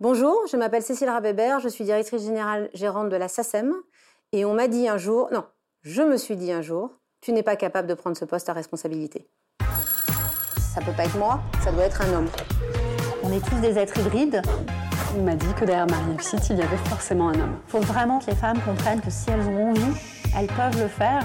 Bonjour, 0.00 0.44
je 0.50 0.56
m'appelle 0.56 0.82
Cécile 0.82 1.08
Rabébert, 1.08 1.60
je 1.60 1.68
suis 1.68 1.84
directrice 1.84 2.24
générale 2.24 2.68
gérante 2.74 3.10
de 3.10 3.16
la 3.16 3.28
SACEM. 3.28 3.72
Et 4.32 4.44
on 4.44 4.52
m'a 4.52 4.66
dit 4.66 4.88
un 4.88 4.98
jour, 4.98 5.28
non, 5.30 5.44
je 5.82 6.02
me 6.02 6.16
suis 6.16 6.34
dit 6.34 6.50
un 6.50 6.62
jour, 6.62 6.90
tu 7.20 7.32
n'es 7.32 7.44
pas 7.44 7.54
capable 7.54 7.86
de 7.86 7.94
prendre 7.94 8.16
ce 8.16 8.24
poste 8.24 8.48
à 8.48 8.54
responsabilité. 8.54 9.28
Ça 10.58 10.80
peut 10.80 10.90
pas 10.96 11.04
être 11.04 11.16
moi, 11.16 11.40
ça 11.62 11.70
doit 11.70 11.84
être 11.84 12.02
un 12.02 12.12
homme. 12.12 12.28
On 13.22 13.30
est 13.30 13.48
tous 13.48 13.60
des 13.60 13.78
êtres 13.78 13.96
hybrides. 14.00 14.42
On 15.16 15.22
m'a 15.22 15.36
dit 15.36 15.54
que 15.54 15.64
derrière 15.64 15.86
ma 15.86 15.98
réussite, 16.10 16.50
il 16.50 16.56
y 16.56 16.62
avait 16.62 16.76
forcément 16.88 17.28
un 17.28 17.38
homme. 17.38 17.60
Il 17.68 17.70
faut 17.70 17.80
vraiment 17.80 18.18
que 18.18 18.26
les 18.26 18.36
femmes 18.36 18.58
comprennent 18.66 19.00
que 19.00 19.10
si 19.10 19.30
elles 19.30 19.46
ont 19.46 19.70
envie, 19.70 20.00
elles 20.36 20.48
peuvent 20.48 20.82
le 20.82 20.88
faire. 20.88 21.22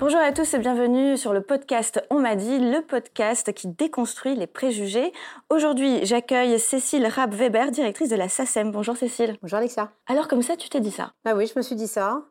Bonjour 0.00 0.20
à 0.20 0.30
tous 0.30 0.54
et 0.54 0.58
bienvenue 0.60 1.16
sur 1.16 1.32
le 1.32 1.40
podcast 1.40 2.00
On 2.08 2.20
m'a 2.20 2.36
dit, 2.36 2.60
le 2.60 2.82
podcast 2.82 3.52
qui 3.52 3.66
déconstruit 3.66 4.36
les 4.36 4.46
préjugés. 4.46 5.12
Aujourd'hui, 5.50 6.06
j'accueille 6.06 6.60
Cécile 6.60 7.04
Rapp-Weber, 7.04 7.72
directrice 7.72 8.08
de 8.08 8.14
la 8.14 8.28
SACEM. 8.28 8.70
Bonjour 8.70 8.96
Cécile. 8.96 9.36
Bonjour 9.42 9.58
Alexia. 9.58 9.90
Alors 10.06 10.28
comme 10.28 10.42
ça, 10.42 10.56
tu 10.56 10.68
t'es 10.68 10.78
dit 10.78 10.92
ça? 10.92 11.14
Ah 11.24 11.34
oui, 11.34 11.50
je 11.52 11.58
me 11.58 11.64
suis 11.64 11.74
dit 11.74 11.88
ça. 11.88 12.22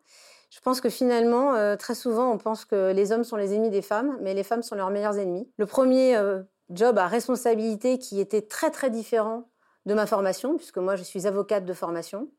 Je 0.49 0.61
pense 0.61 0.79
que 0.79 0.87
finalement, 0.87 1.55
euh, 1.55 1.75
très 1.75 1.93
souvent, 1.93 2.31
on 2.31 2.37
pense 2.37 2.63
que 2.63 2.93
les 2.93 3.11
hommes 3.11 3.25
sont 3.25 3.35
les 3.35 3.53
ennemis 3.53 3.69
des 3.69 3.81
femmes, 3.81 4.17
mais 4.21 4.33
les 4.33 4.43
femmes 4.43 4.63
sont 4.63 4.75
leurs 4.75 4.89
meilleurs 4.89 5.17
ennemis. 5.17 5.51
Le 5.57 5.65
premier 5.65 6.15
euh, 6.15 6.43
job 6.69 6.97
à 6.97 7.07
responsabilité 7.07 7.99
qui 7.99 8.21
était 8.21 8.43
très 8.43 8.71
très 8.71 8.89
différent 8.89 9.49
de 9.85 9.93
ma 9.93 10.05
formation, 10.05 10.55
puisque 10.55 10.77
moi 10.77 10.95
je 10.95 11.03
suis 11.03 11.27
avocate 11.27 11.65
de 11.65 11.73
formation, 11.73 12.29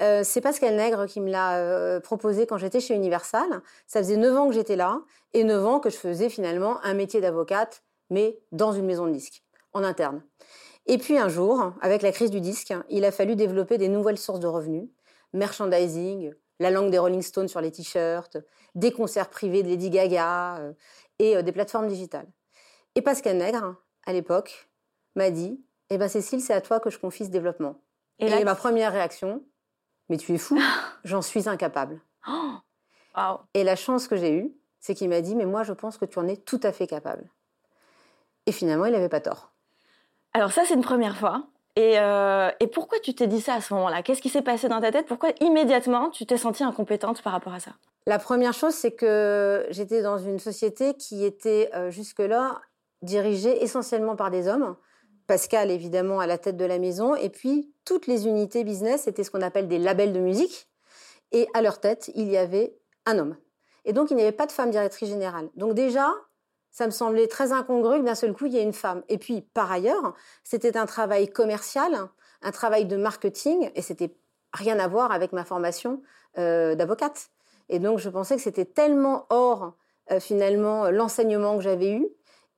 euh, 0.00 0.22
c'est 0.24 0.40
Pascal 0.40 0.76
Nègre 0.76 1.06
qui 1.06 1.20
me 1.20 1.30
l'a 1.30 1.58
euh, 1.58 2.00
proposé 2.00 2.46
quand 2.46 2.58
j'étais 2.58 2.80
chez 2.80 2.94
Universal. 2.94 3.62
Ça 3.86 4.00
faisait 4.00 4.16
9 4.16 4.36
ans 4.36 4.48
que 4.48 4.54
j'étais 4.54 4.76
là 4.76 5.00
et 5.32 5.44
9 5.44 5.66
ans 5.66 5.80
que 5.80 5.90
je 5.90 5.96
faisais 5.96 6.28
finalement 6.28 6.82
un 6.84 6.94
métier 6.94 7.20
d'avocate, 7.20 7.82
mais 8.10 8.38
dans 8.52 8.72
une 8.72 8.86
maison 8.86 9.06
de 9.06 9.12
disques, 9.12 9.42
en 9.72 9.84
interne. 9.84 10.22
Et 10.86 10.98
puis 10.98 11.16
un 11.16 11.28
jour, 11.28 11.72
avec 11.80 12.02
la 12.02 12.12
crise 12.12 12.30
du 12.30 12.40
disque, 12.40 12.74
il 12.90 13.04
a 13.04 13.12
fallu 13.12 13.36
développer 13.36 13.78
des 13.78 13.88
nouvelles 13.88 14.18
sources 14.18 14.40
de 14.40 14.46
revenus, 14.46 14.88
merchandising, 15.32 16.32
la 16.60 16.70
langue 16.70 16.90
des 16.90 16.98
Rolling 16.98 17.22
Stones 17.22 17.48
sur 17.48 17.60
les 17.60 17.70
t-shirts, 17.70 18.36
des 18.74 18.92
concerts 18.92 19.30
privés 19.30 19.62
de 19.62 19.68
Lady 19.68 19.90
Gaga 19.90 20.58
euh, 20.58 20.72
et 21.18 21.42
des 21.42 21.52
plateformes 21.52 21.88
digitales. 21.88 22.26
Et 22.96 23.02
Pascal 23.02 23.36
Nègre, 23.38 23.76
à 24.06 24.12
l'époque, 24.12 24.68
m'a 25.16 25.30
dit 25.30 25.64
Eh 25.90 25.98
ben 25.98 26.08
Cécile, 26.08 26.40
c'est 26.40 26.52
à 26.52 26.60
toi 26.60 26.80
que 26.80 26.90
je 26.90 26.98
confie 26.98 27.24
ce 27.24 27.30
développement. 27.30 27.80
Et, 28.18 28.26
et 28.26 28.44
ma 28.44 28.54
première 28.54 28.92
réaction, 28.92 29.42
mais 30.08 30.16
tu 30.16 30.34
es 30.34 30.38
fou, 30.38 30.58
j'en 31.04 31.22
suis 31.22 31.48
incapable. 31.48 32.00
Et 33.54 33.62
la 33.62 33.76
chance 33.76 34.08
que 34.08 34.16
j'ai 34.16 34.32
eue, 34.32 34.52
c'est 34.80 34.94
qu'il 34.94 35.08
m'a 35.08 35.20
dit, 35.20 35.36
mais 35.36 35.46
moi 35.46 35.62
je 35.62 35.72
pense 35.72 35.98
que 35.98 36.04
tu 36.04 36.18
en 36.18 36.26
es 36.26 36.36
tout 36.36 36.60
à 36.62 36.72
fait 36.72 36.86
capable. 36.86 37.30
Et 38.46 38.52
finalement, 38.52 38.86
il 38.86 38.92
n'avait 38.92 39.08
pas 39.08 39.20
tort. 39.20 39.52
Alors 40.32 40.52
ça, 40.52 40.62
c'est 40.66 40.74
une 40.74 40.82
première 40.82 41.16
fois. 41.16 41.46
Et, 41.76 41.98
euh, 41.98 42.50
et 42.60 42.66
pourquoi 42.66 42.98
tu 43.00 43.14
t'es 43.14 43.26
dit 43.26 43.40
ça 43.40 43.54
à 43.54 43.60
ce 43.60 43.74
moment-là? 43.74 44.02
Qu'est-ce 44.02 44.22
qui 44.22 44.28
s'est 44.28 44.42
passé 44.42 44.68
dans 44.68 44.80
ta 44.80 44.92
tête? 44.92 45.06
Pourquoi 45.06 45.30
immédiatement 45.40 46.10
tu 46.10 46.26
t'es 46.26 46.36
sentie 46.36 46.62
incompétente 46.62 47.22
par 47.22 47.32
rapport 47.32 47.54
à 47.54 47.60
ça? 47.60 47.72
La 48.06 48.18
première 48.18 48.52
chose, 48.52 48.74
c'est 48.74 48.92
que 48.92 49.66
j'étais 49.70 50.02
dans 50.02 50.18
une 50.18 50.38
société 50.38 50.94
qui 50.94 51.24
était 51.24 51.70
euh, 51.74 51.90
jusque-là 51.90 52.60
dirigée 53.02 53.62
essentiellement 53.62 54.14
par 54.14 54.30
des 54.30 54.46
hommes. 54.46 54.76
Pascal, 55.26 55.70
évidemment, 55.70 56.20
à 56.20 56.26
la 56.26 56.38
tête 56.38 56.56
de 56.56 56.64
la 56.64 56.78
maison, 56.78 57.14
et 57.14 57.30
puis 57.30 57.72
toutes 57.84 58.06
les 58.06 58.26
unités 58.26 58.64
business 58.64 59.06
étaient 59.06 59.24
ce 59.24 59.30
qu'on 59.30 59.42
appelle 59.42 59.68
des 59.68 59.78
labels 59.78 60.12
de 60.12 60.20
musique, 60.20 60.68
et 61.32 61.48
à 61.54 61.62
leur 61.62 61.80
tête, 61.80 62.10
il 62.14 62.28
y 62.30 62.36
avait 62.36 62.76
un 63.06 63.18
homme. 63.18 63.36
Et 63.84 63.92
donc, 63.92 64.10
il 64.10 64.16
n'y 64.16 64.22
avait 64.22 64.32
pas 64.32 64.46
de 64.46 64.52
femme 64.52 64.70
directrice 64.70 65.08
générale. 65.08 65.48
Donc 65.56 65.74
déjà, 65.74 66.10
ça 66.70 66.86
me 66.86 66.90
semblait 66.90 67.28
très 67.28 67.52
incongru 67.52 68.00
que 68.00 68.04
d'un 68.04 68.14
seul 68.14 68.34
coup, 68.34 68.46
il 68.46 68.52
y 68.52 68.58
ait 68.58 68.62
une 68.62 68.72
femme. 68.72 69.02
Et 69.08 69.18
puis, 69.18 69.42
par 69.42 69.70
ailleurs, 69.70 70.14
c'était 70.42 70.76
un 70.76 70.86
travail 70.86 71.28
commercial, 71.30 72.08
un 72.42 72.50
travail 72.50 72.84
de 72.84 72.96
marketing, 72.96 73.70
et 73.74 73.82
c'était 73.82 74.14
rien 74.52 74.78
à 74.78 74.88
voir 74.88 75.12
avec 75.12 75.32
ma 75.32 75.44
formation 75.44 76.02
euh, 76.38 76.74
d'avocate. 76.74 77.30
Et 77.68 77.78
donc, 77.78 77.98
je 77.98 78.08
pensais 78.08 78.36
que 78.36 78.42
c'était 78.42 78.64
tellement 78.64 79.26
hors, 79.30 79.74
euh, 80.10 80.20
finalement, 80.20 80.90
l'enseignement 80.90 81.56
que 81.56 81.62
j'avais 81.62 81.92
eu, 81.92 82.08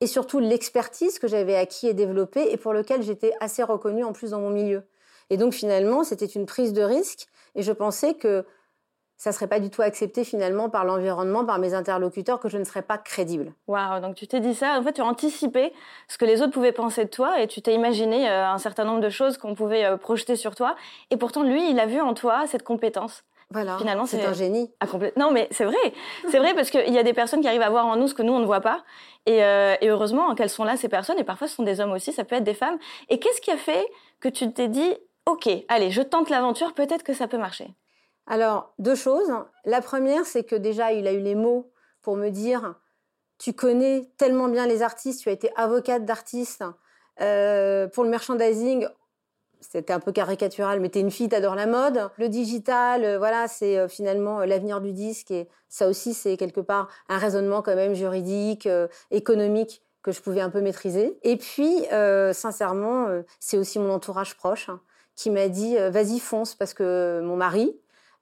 et 0.01 0.07
surtout 0.07 0.39
l'expertise 0.39 1.19
que 1.19 1.29
j'avais 1.29 1.57
acquis 1.57 1.89
et 1.89 1.95
développée, 1.95 2.53
et 2.53 2.57
pour 2.57 2.73
lequel 2.73 3.03
j'étais 3.03 3.33
assez 3.41 3.63
reconnue 3.63 4.05
en 4.05 4.13
plus 4.13 4.31
dans 4.31 4.41
mon 4.41 4.51
milieu. 4.51 4.83
Et 5.31 5.37
donc 5.37 5.55
finalement, 5.55 6.05
c'était 6.05 6.27
une 6.27 6.47
prise 6.47 6.73
de 6.73 6.83
risque 6.83 7.27
et 7.55 7.63
je 7.63 7.73
pensais 7.73 8.15
que 8.15 8.45
ça 9.17 9.33
serait 9.33 9.47
pas 9.47 9.61
du 9.61 9.71
tout 9.71 9.81
accepté 9.81 10.25
finalement 10.25 10.69
par 10.69 10.85
l'environnement, 10.85 11.45
par 11.45 11.59
mes 11.59 11.73
interlocuteurs, 11.73 12.39
que 12.39 12.51
je 12.51 12.59
ne 12.59 12.65
serais 12.65 12.83
pas 12.83 12.99
crédible. 12.99 13.55
Waouh, 13.67 14.01
donc 14.01 14.15
tu 14.15 14.27
t'es 14.27 14.41
dit 14.41 14.55
ça, 14.55 14.79
en 14.79 14.83
fait 14.83 14.93
tu 14.93 15.01
as 15.01 15.07
anticipé 15.07 15.73
ce 16.07 16.19
que 16.19 16.27
les 16.27 16.43
autres 16.43 16.53
pouvaient 16.53 16.73
penser 16.73 17.05
de 17.05 17.11
toi 17.11 17.41
et 17.41 17.47
tu 17.47 17.63
t'es 17.63 17.75
imaginé 17.75 18.29
euh, 18.29 18.47
un 18.47 18.59
certain 18.59 18.85
nombre 18.85 19.01
de 19.01 19.09
choses 19.09 19.39
qu'on 19.39 19.55
pouvait 19.55 19.87
euh, 19.87 19.97
projeter 19.97 20.37
sur 20.37 20.55
toi. 20.55 20.77
Et 21.11 21.17
pourtant 21.17 21.43
lui, 21.43 21.71
il 21.71 21.81
a 21.81 21.87
vu 21.87 22.01
en 22.01 22.13
toi 22.13 22.47
cette 22.47 22.63
compétence. 22.63 23.25
Voilà, 23.51 23.79
finalement 23.79 24.07
c'est 24.07 24.25
un 24.25 24.33
génie. 24.33 24.73
Non 25.17 25.31
mais 25.31 25.49
c'est 25.53 25.65
vrai, 25.65 25.77
c'est 26.29 26.39
vrai 26.39 26.55
parce 26.55 26.71
qu'il 26.71 26.93
y 26.93 26.99
a 26.99 27.03
des 27.03 27.13
personnes 27.13 27.41
qui 27.41 27.49
arrivent 27.49 27.63
à 27.63 27.71
voir 27.71 27.87
en 27.87 27.97
nous 27.97 28.09
ce 28.09 28.15
que 28.15 28.23
nous 28.23 28.33
on 28.33 28.41
ne 28.41 28.47
voit 28.47 28.61
pas. 28.61 28.85
Et, 29.25 29.45
euh, 29.45 29.77
et 29.81 29.89
heureusement 29.89 30.35
qu'elles 30.35 30.51
sont 30.51 30.65
là 30.65 30.77
ces 30.77 30.89
personnes 30.89 31.19
et 31.19 31.25
parfois 31.25 31.47
ce 31.47 31.55
sont 31.55 31.63
des 31.63 31.81
hommes 31.81 31.93
aussi, 31.93 32.13
ça 32.13 32.25
peut 32.25 32.37
être 32.37 32.45
des 32.45 32.55
femmes. 32.55 32.79
Et 33.09 33.19
qu'est-ce 33.19 33.41
qui 33.41 33.51
a 33.51 33.57
fait 33.57 33.87
que 34.21 34.29
tu 34.29 34.53
t'es 34.53 34.69
dit 34.69 34.97
ok, 35.27 35.49
allez, 35.69 35.91
je 35.91 36.03
tente 36.03 36.31
l'aventure, 36.31 36.73
peut-être 36.73 37.03
que 37.03 37.13
ça 37.13 37.29
peut 37.29 37.37
marcher 37.37 37.75
Alors, 38.27 38.73
deux 38.79 38.95
choses. 38.95 39.33
La 39.65 39.83
première, 39.83 40.25
c'est 40.25 40.45
que 40.45 40.57
déjà, 40.57 40.93
il 40.93 41.07
a 41.07 41.13
eu 41.13 41.21
les 41.21 41.35
mots 41.35 41.71
pour 42.01 42.17
me 42.17 42.31
dire, 42.31 42.77
tu 43.39 43.53
connais 43.53 44.09
tellement 44.17 44.49
bien 44.49 44.67
les 44.67 44.83
artistes, 44.83 45.23
tu 45.23 45.29
as 45.29 45.33
été 45.33 45.51
avocate 45.57 46.05
d'artistes. 46.05 46.65
Euh, 47.21 47.89
pour 47.89 48.05
le 48.05 48.11
merchandising, 48.11 48.87
c'était 49.71 49.93
un 49.93 50.01
peu 50.01 50.13
caricatural, 50.13 50.81
mais 50.81 50.89
t'es 50.89 51.01
une 51.01 51.11
fille, 51.11 51.29
t'adores 51.29 51.55
la 51.55 51.67
mode. 51.67 52.11
Le 52.19 52.29
digital, 52.29 53.05
euh, 53.05 53.19
voilà, 53.19 53.49
c'est 53.49 53.79
euh, 53.79 53.89
finalement 53.89 54.41
l'avenir 54.41 54.81
du 54.81 54.93
disque 54.93 55.31
et 55.31 55.49
ça 55.69 55.89
aussi, 55.89 56.15
c'est 56.15 56.37
quelque 56.37 56.61
part 56.61 56.89
un 57.09 57.19
raisonnement 57.19 57.63
quand 57.63 57.75
même 57.75 57.95
juridique, 57.95 58.69
économique 59.11 59.83
que 60.03 60.13
je 60.13 60.23
pouvais 60.23 60.41
un 60.41 60.49
peu 60.49 60.61
maîtriser. 60.61 61.19
Et 61.25 61.37
puis, 61.37 61.85
sincèrement, 62.33 63.09
c'est 63.41 63.59
aussi 63.59 63.81
mon 63.81 63.93
entourage 63.93 64.37
proche 64.37 64.71
qui 65.17 65.31
m'a 65.31 65.49
dit 65.49 65.77
euh, 65.77 65.91
vas-y 65.91 66.21
fonce 66.21 66.55
parce 66.55 66.75
que 66.75 67.21
mon 67.25 67.37
mari, 67.37 67.75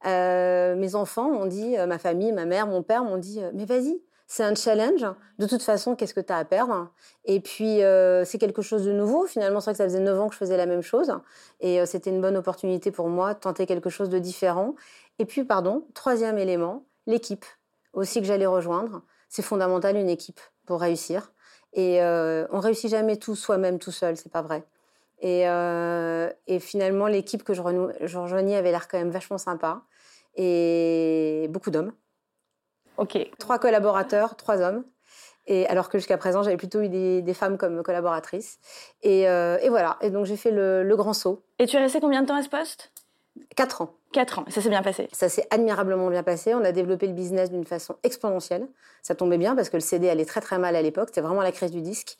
euh, 0.06 0.76
mes 0.76 0.94
enfants 0.94 1.30
m'ont 1.30 1.46
dit, 1.46 1.76
euh, 1.76 1.86
ma 1.86 1.98
famille, 1.98 2.32
ma 2.32 2.46
mère, 2.46 2.66
mon 2.66 2.82
père 2.82 3.04
m'ont 3.04 3.18
dit 3.18 3.40
mais 3.52 3.66
vas-y, 3.66 4.00
c'est 4.26 4.42
un 4.42 4.54
challenge. 4.54 5.04
De 5.38 5.46
toute 5.46 5.62
façon, 5.62 5.94
qu'est-ce 5.96 6.14
que 6.14 6.20
tu 6.20 6.32
as 6.32 6.38
à 6.38 6.44
perdre? 6.44 6.90
Et 7.24 7.40
puis, 7.40 7.80
c'est 8.24 8.38
quelque 8.38 8.62
chose 8.62 8.84
de 8.84 8.92
nouveau. 8.92 9.26
Finalement, 9.26 9.60
c'est 9.60 9.66
vrai 9.66 9.72
que 9.72 9.78
ça 9.78 9.84
faisait 9.84 10.00
9 10.00 10.20
ans 10.20 10.28
que 10.28 10.34
je 10.34 10.38
faisais 10.38 10.56
la 10.56 10.66
même 10.66 10.82
chose. 10.82 11.12
Et 11.60 11.84
c'était 11.86 12.10
une 12.10 12.20
bonne 12.20 12.36
opportunité 12.36 12.90
pour 12.90 13.08
moi 13.08 13.34
de 13.34 13.38
tenter 13.38 13.66
quelque 13.66 13.90
chose 13.90 14.08
de 14.08 14.18
différent. 14.18 14.74
Et 15.18 15.24
puis, 15.24 15.44
pardon, 15.44 15.86
troisième 15.94 16.38
élément, 16.38 16.84
l'équipe 17.06 17.44
aussi 17.92 18.20
que 18.20 18.26
j'allais 18.26 18.46
rejoindre. 18.46 19.02
C'est 19.28 19.42
fondamental, 19.42 19.96
une 19.96 20.08
équipe, 20.08 20.40
pour 20.66 20.80
réussir. 20.80 21.32
Et 21.74 22.00
on 22.02 22.60
réussit 22.60 22.90
jamais 22.90 23.16
tout 23.16 23.36
soi-même, 23.36 23.78
tout 23.78 23.92
seul, 23.92 24.16
c'est 24.16 24.32
pas 24.32 24.42
vrai. 24.42 24.64
Et, 25.20 25.48
euh, 25.48 26.30
et 26.46 26.60
finalement, 26.60 27.06
l'équipe 27.06 27.42
que 27.44 27.54
je, 27.54 27.62
je 28.02 28.18
rejoignais 28.18 28.56
avait 28.56 28.70
l'air 28.70 28.88
quand 28.88 28.98
même 28.98 29.10
vachement 29.10 29.38
sympa. 29.38 29.82
Et 30.36 31.48
beaucoup 31.50 31.70
d'hommes. 31.70 31.92
Ok. 32.96 33.18
Trois 33.38 33.58
collaborateurs, 33.58 34.36
trois 34.36 34.60
hommes. 34.60 34.84
Et 35.46 35.66
alors 35.66 35.88
que 35.88 35.98
jusqu'à 35.98 36.16
présent, 36.16 36.42
j'avais 36.42 36.56
plutôt 36.56 36.80
eu 36.80 36.88
des, 36.88 37.20
des, 37.20 37.34
femmes 37.34 37.58
comme 37.58 37.82
collaboratrices. 37.82 38.58
Et, 39.02 39.28
euh, 39.28 39.58
et 39.60 39.68
voilà. 39.68 39.98
Et 40.00 40.10
donc, 40.10 40.24
j'ai 40.24 40.36
fait 40.36 40.50
le, 40.50 40.82
le, 40.82 40.96
grand 40.96 41.12
saut. 41.12 41.42
Et 41.58 41.66
tu 41.66 41.76
es 41.76 41.80
resté 41.80 42.00
combien 42.00 42.22
de 42.22 42.26
temps 42.26 42.36
à 42.36 42.42
ce 42.42 42.48
poste? 42.48 42.92
Quatre 43.56 43.82
ans. 43.82 43.94
Quatre 44.12 44.38
ans. 44.38 44.44
Ça 44.48 44.60
s'est 44.60 44.68
bien 44.68 44.82
passé? 44.82 45.08
Ça 45.12 45.28
s'est 45.28 45.46
admirablement 45.50 46.08
bien 46.08 46.22
passé. 46.22 46.54
On 46.54 46.64
a 46.64 46.72
développé 46.72 47.06
le 47.06 47.12
business 47.12 47.50
d'une 47.50 47.66
façon 47.66 47.96
exponentielle. 48.04 48.68
Ça 49.02 49.14
tombait 49.14 49.38
bien 49.38 49.56
parce 49.56 49.68
que 49.68 49.76
le 49.76 49.82
CD 49.82 50.08
allait 50.08 50.24
très 50.24 50.40
très 50.40 50.58
mal 50.58 50.76
à 50.76 50.82
l'époque. 50.82 51.08
C'était 51.08 51.20
vraiment 51.20 51.42
la 51.42 51.52
crise 51.52 51.72
du 51.72 51.82
disque. 51.82 52.16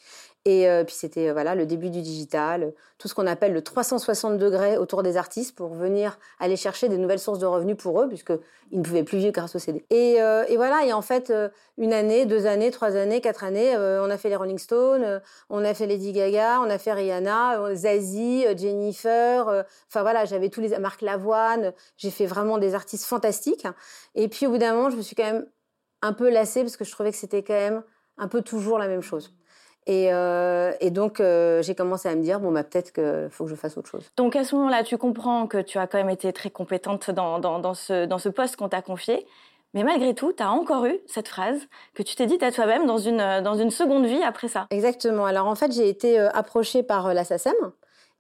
Et 0.46 0.68
euh, 0.68 0.84
puis 0.84 0.94
c'était 0.94 1.30
euh, 1.30 1.32
voilà 1.32 1.54
le 1.54 1.64
début 1.64 1.88
du 1.88 2.02
digital, 2.02 2.74
tout 2.98 3.08
ce 3.08 3.14
qu'on 3.14 3.26
appelle 3.26 3.54
le 3.54 3.62
360 3.62 4.36
degrés 4.36 4.76
autour 4.76 5.02
des 5.02 5.16
artistes 5.16 5.56
pour 5.56 5.72
venir 5.72 6.18
aller 6.38 6.56
chercher 6.56 6.90
des 6.90 6.98
nouvelles 6.98 7.18
sources 7.18 7.38
de 7.38 7.46
revenus 7.46 7.78
pour 7.78 7.98
eux, 8.02 8.08
puisque 8.08 8.32
ils 8.70 8.80
ne 8.80 8.84
pouvaient 8.84 9.04
plus 9.04 9.16
vivre 9.16 9.32
grâce 9.32 9.56
au 9.56 9.58
CD. 9.58 9.86
Et, 9.88 10.20
euh, 10.20 10.44
et 10.48 10.56
voilà. 10.56 10.84
Et 10.84 10.92
en 10.92 11.00
fait, 11.00 11.32
une 11.78 11.94
année, 11.94 12.26
deux 12.26 12.44
années, 12.44 12.70
trois 12.70 12.94
années, 12.94 13.22
quatre 13.22 13.42
années, 13.42 13.74
on 13.76 14.10
a 14.10 14.18
fait 14.18 14.28
les 14.28 14.36
Rolling 14.36 14.58
Stones, 14.58 15.22
on 15.48 15.64
a 15.64 15.72
fait 15.72 15.86
Lady 15.86 16.12
Gaga, 16.12 16.60
on 16.60 16.68
a 16.68 16.76
fait 16.76 16.92
Rihanna, 16.92 17.74
Zazie, 17.74 18.44
Jennifer. 18.54 19.64
Enfin 19.88 20.02
voilà, 20.02 20.26
j'avais 20.26 20.50
tous 20.50 20.60
les 20.60 20.76
Marc 20.78 21.00
Lavoine. 21.00 21.72
J'ai 21.96 22.10
fait 22.10 22.26
vraiment 22.26 22.58
des 22.58 22.74
artistes 22.74 23.06
fantastiques. 23.06 23.66
Et 24.14 24.28
puis 24.28 24.46
au 24.46 24.50
bout 24.50 24.58
d'un 24.58 24.74
moment, 24.74 24.90
je 24.90 24.96
me 24.96 25.02
suis 25.02 25.16
quand 25.16 25.24
même 25.24 25.46
un 26.02 26.12
peu 26.12 26.28
lassée 26.28 26.60
parce 26.60 26.76
que 26.76 26.84
je 26.84 26.90
trouvais 26.90 27.12
que 27.12 27.16
c'était 27.16 27.42
quand 27.42 27.54
même 27.54 27.82
un 28.18 28.28
peu 28.28 28.42
toujours 28.42 28.78
la 28.78 28.88
même 28.88 29.02
chose. 29.02 29.34
Et, 29.86 30.12
euh, 30.12 30.72
et, 30.80 30.90
donc, 30.90 31.20
euh, 31.20 31.62
j'ai 31.62 31.74
commencé 31.74 32.08
à 32.08 32.14
me 32.14 32.22
dire, 32.22 32.40
bon, 32.40 32.52
bah, 32.52 32.64
peut-être 32.64 32.92
qu'il 32.92 33.28
faut 33.30 33.44
que 33.44 33.50
je 33.50 33.54
fasse 33.54 33.76
autre 33.76 33.90
chose. 33.90 34.10
Donc, 34.16 34.34
à 34.34 34.44
ce 34.44 34.54
moment-là, 34.56 34.82
tu 34.82 34.96
comprends 34.96 35.46
que 35.46 35.58
tu 35.58 35.78
as 35.78 35.86
quand 35.86 35.98
même 35.98 36.08
été 36.08 36.32
très 36.32 36.50
compétente 36.50 37.10
dans, 37.10 37.38
dans, 37.38 37.58
dans 37.58 37.74
ce, 37.74 38.06
dans 38.06 38.18
ce 38.18 38.30
poste 38.30 38.56
qu'on 38.56 38.68
t'a 38.68 38.80
confié. 38.80 39.26
Mais 39.74 39.82
malgré 39.82 40.14
tout, 40.14 40.32
tu 40.32 40.42
as 40.42 40.50
encore 40.50 40.86
eu 40.86 40.98
cette 41.06 41.28
phrase 41.28 41.60
que 41.94 42.02
tu 42.02 42.14
t'es 42.14 42.26
dite 42.26 42.42
à 42.42 42.52
toi-même 42.52 42.86
dans 42.86 42.96
une, 42.96 43.42
dans 43.42 43.56
une 43.56 43.70
seconde 43.70 44.06
vie 44.06 44.22
après 44.22 44.48
ça. 44.48 44.66
Exactement. 44.70 45.26
Alors, 45.26 45.48
en 45.48 45.54
fait, 45.54 45.72
j'ai 45.72 45.88
été 45.88 46.18
euh, 46.18 46.30
approchée 46.30 46.82
par 46.82 47.12
la 47.12 47.24
SACEM 47.24 47.52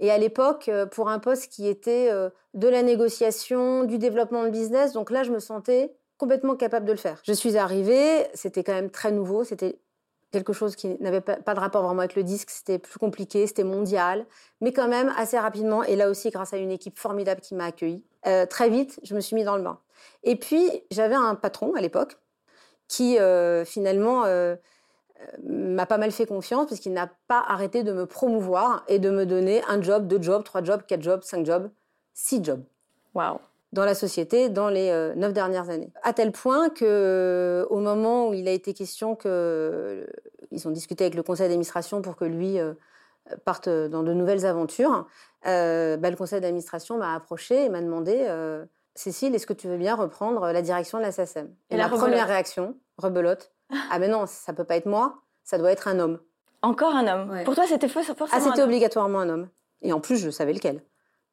Et 0.00 0.10
à 0.10 0.18
l'époque, 0.18 0.70
pour 0.90 1.08
un 1.08 1.18
poste 1.18 1.50
qui 1.50 1.66
était 1.66 2.10
de 2.54 2.68
la 2.68 2.82
négociation, 2.82 3.84
du 3.84 3.96
développement 3.98 4.44
de 4.44 4.50
business, 4.50 4.92
donc 4.92 5.10
là, 5.10 5.22
je 5.22 5.30
me 5.30 5.38
sentais 5.38 5.94
complètement 6.18 6.56
capable 6.56 6.86
de 6.86 6.92
le 6.92 6.98
faire. 6.98 7.20
Je 7.24 7.32
suis 7.32 7.56
arrivée, 7.56 8.26
c'était 8.34 8.64
quand 8.64 8.74
même 8.74 8.90
très 8.90 9.12
nouveau, 9.12 9.44
c'était 9.44 9.78
quelque 10.34 10.52
chose 10.52 10.74
qui 10.74 10.88
n'avait 11.00 11.20
pas 11.20 11.54
de 11.54 11.60
rapport 11.60 11.82
vraiment 11.82 12.00
avec 12.00 12.16
le 12.16 12.24
disque, 12.24 12.50
c'était 12.50 12.78
plus 12.78 12.98
compliqué, 12.98 13.46
c'était 13.46 13.64
mondial, 13.64 14.26
mais 14.60 14.72
quand 14.72 14.88
même 14.88 15.12
assez 15.16 15.38
rapidement, 15.38 15.84
et 15.84 15.94
là 15.94 16.10
aussi 16.10 16.30
grâce 16.30 16.52
à 16.52 16.56
une 16.56 16.72
équipe 16.72 16.98
formidable 16.98 17.40
qui 17.40 17.54
m'a 17.54 17.66
accueillie, 17.66 18.02
euh, 18.26 18.44
très 18.44 18.68
vite, 18.68 18.98
je 19.04 19.14
me 19.14 19.20
suis 19.20 19.36
mis 19.36 19.44
dans 19.44 19.56
le 19.56 19.62
bain. 19.62 19.78
Et 20.24 20.36
puis, 20.36 20.68
j'avais 20.90 21.14
un 21.14 21.36
patron 21.36 21.74
à 21.74 21.80
l'époque 21.80 22.18
qui 22.88 23.18
euh, 23.18 23.64
finalement 23.64 24.24
euh, 24.24 24.56
m'a 25.44 25.86
pas 25.86 25.98
mal 25.98 26.10
fait 26.10 26.26
confiance 26.26 26.66
parce 26.68 26.80
qu'il 26.80 26.92
n'a 26.92 27.08
pas 27.28 27.42
arrêté 27.46 27.84
de 27.84 27.92
me 27.92 28.04
promouvoir 28.04 28.84
et 28.88 28.98
de 28.98 29.10
me 29.10 29.24
donner 29.24 29.62
un 29.68 29.80
job, 29.80 30.08
deux 30.08 30.20
jobs, 30.20 30.42
trois 30.42 30.64
jobs, 30.64 30.82
quatre 30.86 31.02
jobs, 31.02 31.22
cinq 31.22 31.46
jobs, 31.46 31.70
six 32.12 32.42
jobs. 32.42 32.64
Waouh 33.14 33.38
dans 33.74 33.84
la 33.84 33.94
société 33.94 34.48
dans 34.48 34.68
les 34.68 34.90
neuf 35.16 35.32
dernières 35.32 35.68
années. 35.68 35.92
À 36.02 36.12
tel 36.12 36.32
point 36.32 36.70
que, 36.70 37.66
au 37.70 37.80
moment 37.80 38.28
où 38.28 38.34
il 38.34 38.48
a 38.48 38.52
été 38.52 38.72
question 38.72 39.14
que 39.14 40.06
ils 40.50 40.66
ont 40.66 40.70
discuté 40.70 41.04
avec 41.04 41.14
le 41.14 41.22
conseil 41.22 41.48
d'administration 41.48 42.00
pour 42.00 42.16
que 42.16 42.24
lui 42.24 42.58
parte 43.44 43.68
dans 43.68 44.02
de 44.02 44.12
nouvelles 44.12 44.46
aventures, 44.46 45.06
bah, 45.44 45.96
le 46.10 46.16
conseil 46.16 46.40
d'administration 46.40 46.96
m'a 46.96 47.14
approché 47.14 47.64
et 47.64 47.68
m'a 47.68 47.82
demandé 47.82 48.26
Cécile, 48.94 49.34
est-ce 49.34 49.46
que 49.46 49.52
tu 49.52 49.66
veux 49.66 49.76
bien 49.76 49.96
reprendre 49.96 50.52
la 50.52 50.62
direction 50.62 50.98
de 50.98 51.02
la 51.02 51.10
SACEM 51.10 51.52
Et, 51.70 51.76
la 51.76 51.88
première 51.88 52.28
réaction, 52.28 52.76
rebelote, 52.96 53.52
ah 53.90 53.98
mais 53.98 54.08
non, 54.08 54.26
ça 54.26 54.52
peut 54.52 54.64
pas 54.64 54.76
être 54.76 54.86
moi, 54.86 55.22
ça 55.42 55.58
doit 55.58 55.72
être 55.72 55.88
un 55.88 55.98
homme. 55.98 56.20
Encore 56.62 56.94
un 56.94 57.06
homme. 57.06 57.42
Pour 57.44 57.54
toi, 57.54 57.64
c'était 57.66 57.88
forcément 57.88 58.16
Ah, 58.30 58.40
c'était 58.40 58.62
obligatoirement 58.62 59.18
un 59.18 59.28
homme. 59.28 59.48
Et 59.82 59.92
en 59.92 60.00
plus, 60.00 60.16
je 60.16 60.30
savais 60.30 60.52
lequel. 60.52 60.80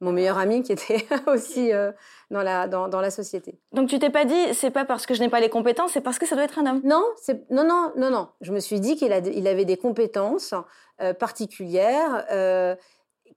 Mon 0.01 0.11
meilleur 0.11 0.37
ami 0.37 0.63
qui 0.63 0.71
était 0.71 1.05
aussi 1.27 1.71
euh, 1.71 1.91
dans, 2.29 2.43
la, 2.43 2.67
dans, 2.67 2.87
dans, 2.87 2.99
la 2.99 3.11
société. 3.11 3.57
Donc 3.71 3.87
tu 3.87 3.99
t'es 3.99 4.09
pas 4.09 4.25
dit, 4.25 4.53
c'est 4.53 4.71
pas 4.71 4.83
parce 4.83 5.05
que 5.05 5.13
je 5.13 5.21
n'ai 5.21 5.29
pas 5.29 5.39
les 5.39 5.49
compétences, 5.49 5.91
c'est 5.91 6.01
parce 6.01 6.19
que 6.19 6.25
ça 6.25 6.35
doit 6.35 6.43
être 6.43 6.59
un 6.59 6.65
homme? 6.65 6.81
Non, 6.83 7.05
non, 7.49 7.63
non, 7.63 7.91
non, 7.95 8.09
non. 8.09 8.27
Je 8.41 8.51
me 8.51 8.59
suis 8.59 8.79
dit 8.79 8.95
qu'il 8.95 9.13
il 9.33 9.47
avait 9.47 9.65
des 9.65 9.77
compétences 9.77 10.53
euh, 11.01 11.13
particulières. 11.13 12.25
Euh, 12.31 12.75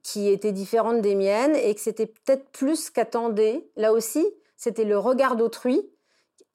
qui 0.03 0.29
étaient 0.29 0.51
différentes 0.51 1.01
des 1.01 1.15
miennes 1.15 1.55
et 1.55 1.73
que 1.73 1.81
c'était 1.81 2.05
peut-être 2.05 2.47
plus 2.51 2.91
qu'attendait. 2.91 3.67
Là 3.75 3.91
aussi, 3.91 4.23
c'était 4.55 4.83
le 4.83 4.99
regard 4.99 5.35
d'autrui. 5.35 5.89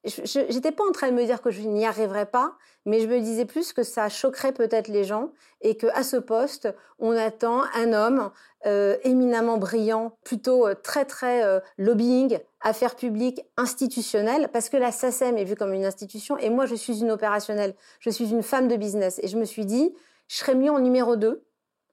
Je 0.03 0.53
n'étais 0.53 0.71
pas 0.71 0.83
en 0.83 0.91
train 0.91 1.09
de 1.09 1.15
me 1.15 1.25
dire 1.25 1.41
que 1.41 1.51
je 1.51 1.61
n'y 1.61 1.85
arriverais 1.85 2.25
pas, 2.25 2.57
mais 2.85 2.99
je 2.99 3.07
me 3.07 3.19
disais 3.19 3.45
plus 3.45 3.71
que 3.73 3.83
ça 3.83 4.09
choquerait 4.09 4.51
peut-être 4.51 4.87
les 4.87 5.03
gens 5.03 5.31
et 5.61 5.77
que 5.77 5.87
à 5.93 6.03
ce 6.03 6.17
poste, 6.17 6.73
on 6.97 7.11
attend 7.11 7.63
un 7.75 7.93
homme 7.93 8.31
euh, 8.65 8.97
éminemment 9.03 9.57
brillant, 9.57 10.17
plutôt 10.23 10.67
euh, 10.67 10.73
très 10.73 11.05
très 11.05 11.43
euh, 11.43 11.59
lobbying, 11.77 12.39
affaires 12.61 12.95
publiques, 12.95 13.41
institutionnelles, 13.57 14.49
parce 14.51 14.69
que 14.69 14.77
la 14.77 14.91
SACEM 14.91 15.37
est 15.37 15.45
vue 15.45 15.55
comme 15.55 15.73
une 15.73 15.85
institution 15.85 16.37
et 16.37 16.49
moi 16.49 16.65
je 16.65 16.75
suis 16.75 16.99
une 16.99 17.11
opérationnelle, 17.11 17.75
je 17.99 18.09
suis 18.09 18.31
une 18.31 18.43
femme 18.43 18.67
de 18.67 18.75
business 18.75 19.19
et 19.21 19.27
je 19.27 19.37
me 19.37 19.45
suis 19.45 19.65
dit, 19.65 19.93
je 20.27 20.37
serais 20.37 20.55
mieux 20.55 20.71
en 20.71 20.79
numéro 20.79 21.15
2. 21.15 21.43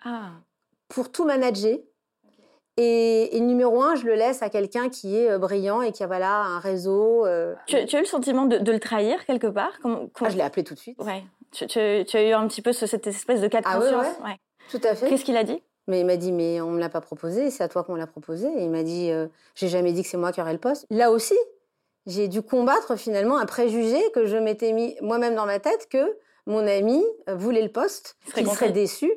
Ah 0.05 0.31
pour 0.89 1.13
tout 1.13 1.25
manager. 1.25 1.79
Et, 2.81 3.31
le 3.33 3.45
numéro 3.45 3.83
un, 3.83 3.97
je 3.97 4.07
le 4.07 4.15
laisse 4.15 4.43
à 4.43 4.49
quelqu'un 4.49 4.89
qui 4.89 5.17
est 5.17 5.31
euh, 5.31 5.39
brillant 5.39 5.83
et 5.83 5.91
qui 5.91 6.05
a 6.05 6.07
voilà, 6.07 6.37
un 6.37 6.61
réseau. 6.61 7.27
Euh. 7.27 7.55
Tu, 7.67 7.77
as 7.77 7.83
eu 7.83 8.01
le 8.01 8.05
sentiment 8.05 8.47
de, 8.47 8.57
le 8.57 8.81
trahir 8.81 9.27
quelque 9.27 9.49
part? 9.49 9.73
Ah, 9.85 10.29
Je 10.29 10.37
l'ai 10.37 10.43
appelé 10.43 10.63
tout 10.63 10.75
de 10.75 10.79
suite. 10.79 10.99
Ouais. 11.03 11.25
Tu, 11.51 11.65
as 11.65 12.23
eu 12.23 12.33
un 12.33 12.47
petit 12.47 12.63
peu 12.63 12.73
cette 12.73 13.07
espèce 13.07 13.41
de 13.41 13.49
cas 13.49 13.61
de 13.61 13.67
ah, 13.67 13.79
conscience? 13.79 14.07
Ouais, 14.25 14.37
Tout 14.71 14.81
à 14.85 14.95
fait. 14.95 15.09
Qu'est-ce 15.09 15.25
qu'il 15.25 15.37
a 15.37 15.45
dit? 15.45 15.61
Mais 15.89 16.01
il 16.01 16.07
m'a 16.07 16.17
dit, 16.17 16.33
mais 16.33 16.61
on 16.61 16.71
me 16.71 16.79
l'a 16.79 16.91
pas 16.91 17.01
proposé, 17.01 17.51
c'est 17.51 17.65
à 17.65 17.69
toi 17.69 17.83
qu'on 17.83 17.95
l'a 17.95 18.07
proposé. 18.07 18.47
Et 18.47 18.65
il 18.65 18.71
m'a 18.71 18.83
dit, 18.83 19.11
euh, 19.11 19.27
j'ai 19.55 19.69
jamais 19.69 19.93
dit 19.93 20.03
que 20.03 20.09
c'est 20.09 20.19
moi 20.19 20.33
qui 20.33 20.41
aurais 20.41 20.53
le 20.53 20.59
poste. 20.59 20.87
Là 20.91 21.11
aussi, 21.11 21.37
j'ai 22.07 22.29
dû 22.29 22.43
combattre 22.43 22.97
finalement 22.97 23.39
un 23.39 23.47
préjugé 23.47 23.99
que 24.13 24.27
je 24.27 24.37
m'étais 24.37 24.73
mis 24.73 24.97
moi-même 25.01 25.35
dans 25.35 25.47
ma 25.47 25.59
tête 25.59 25.89
que 25.91 26.17
mon 26.47 26.67
ami 26.67 27.03
voulait 27.27 27.63
le 27.63 27.73
poste, 27.73 28.17
qu'il 28.35 28.49
serait 28.49 28.71
déçu 28.71 29.11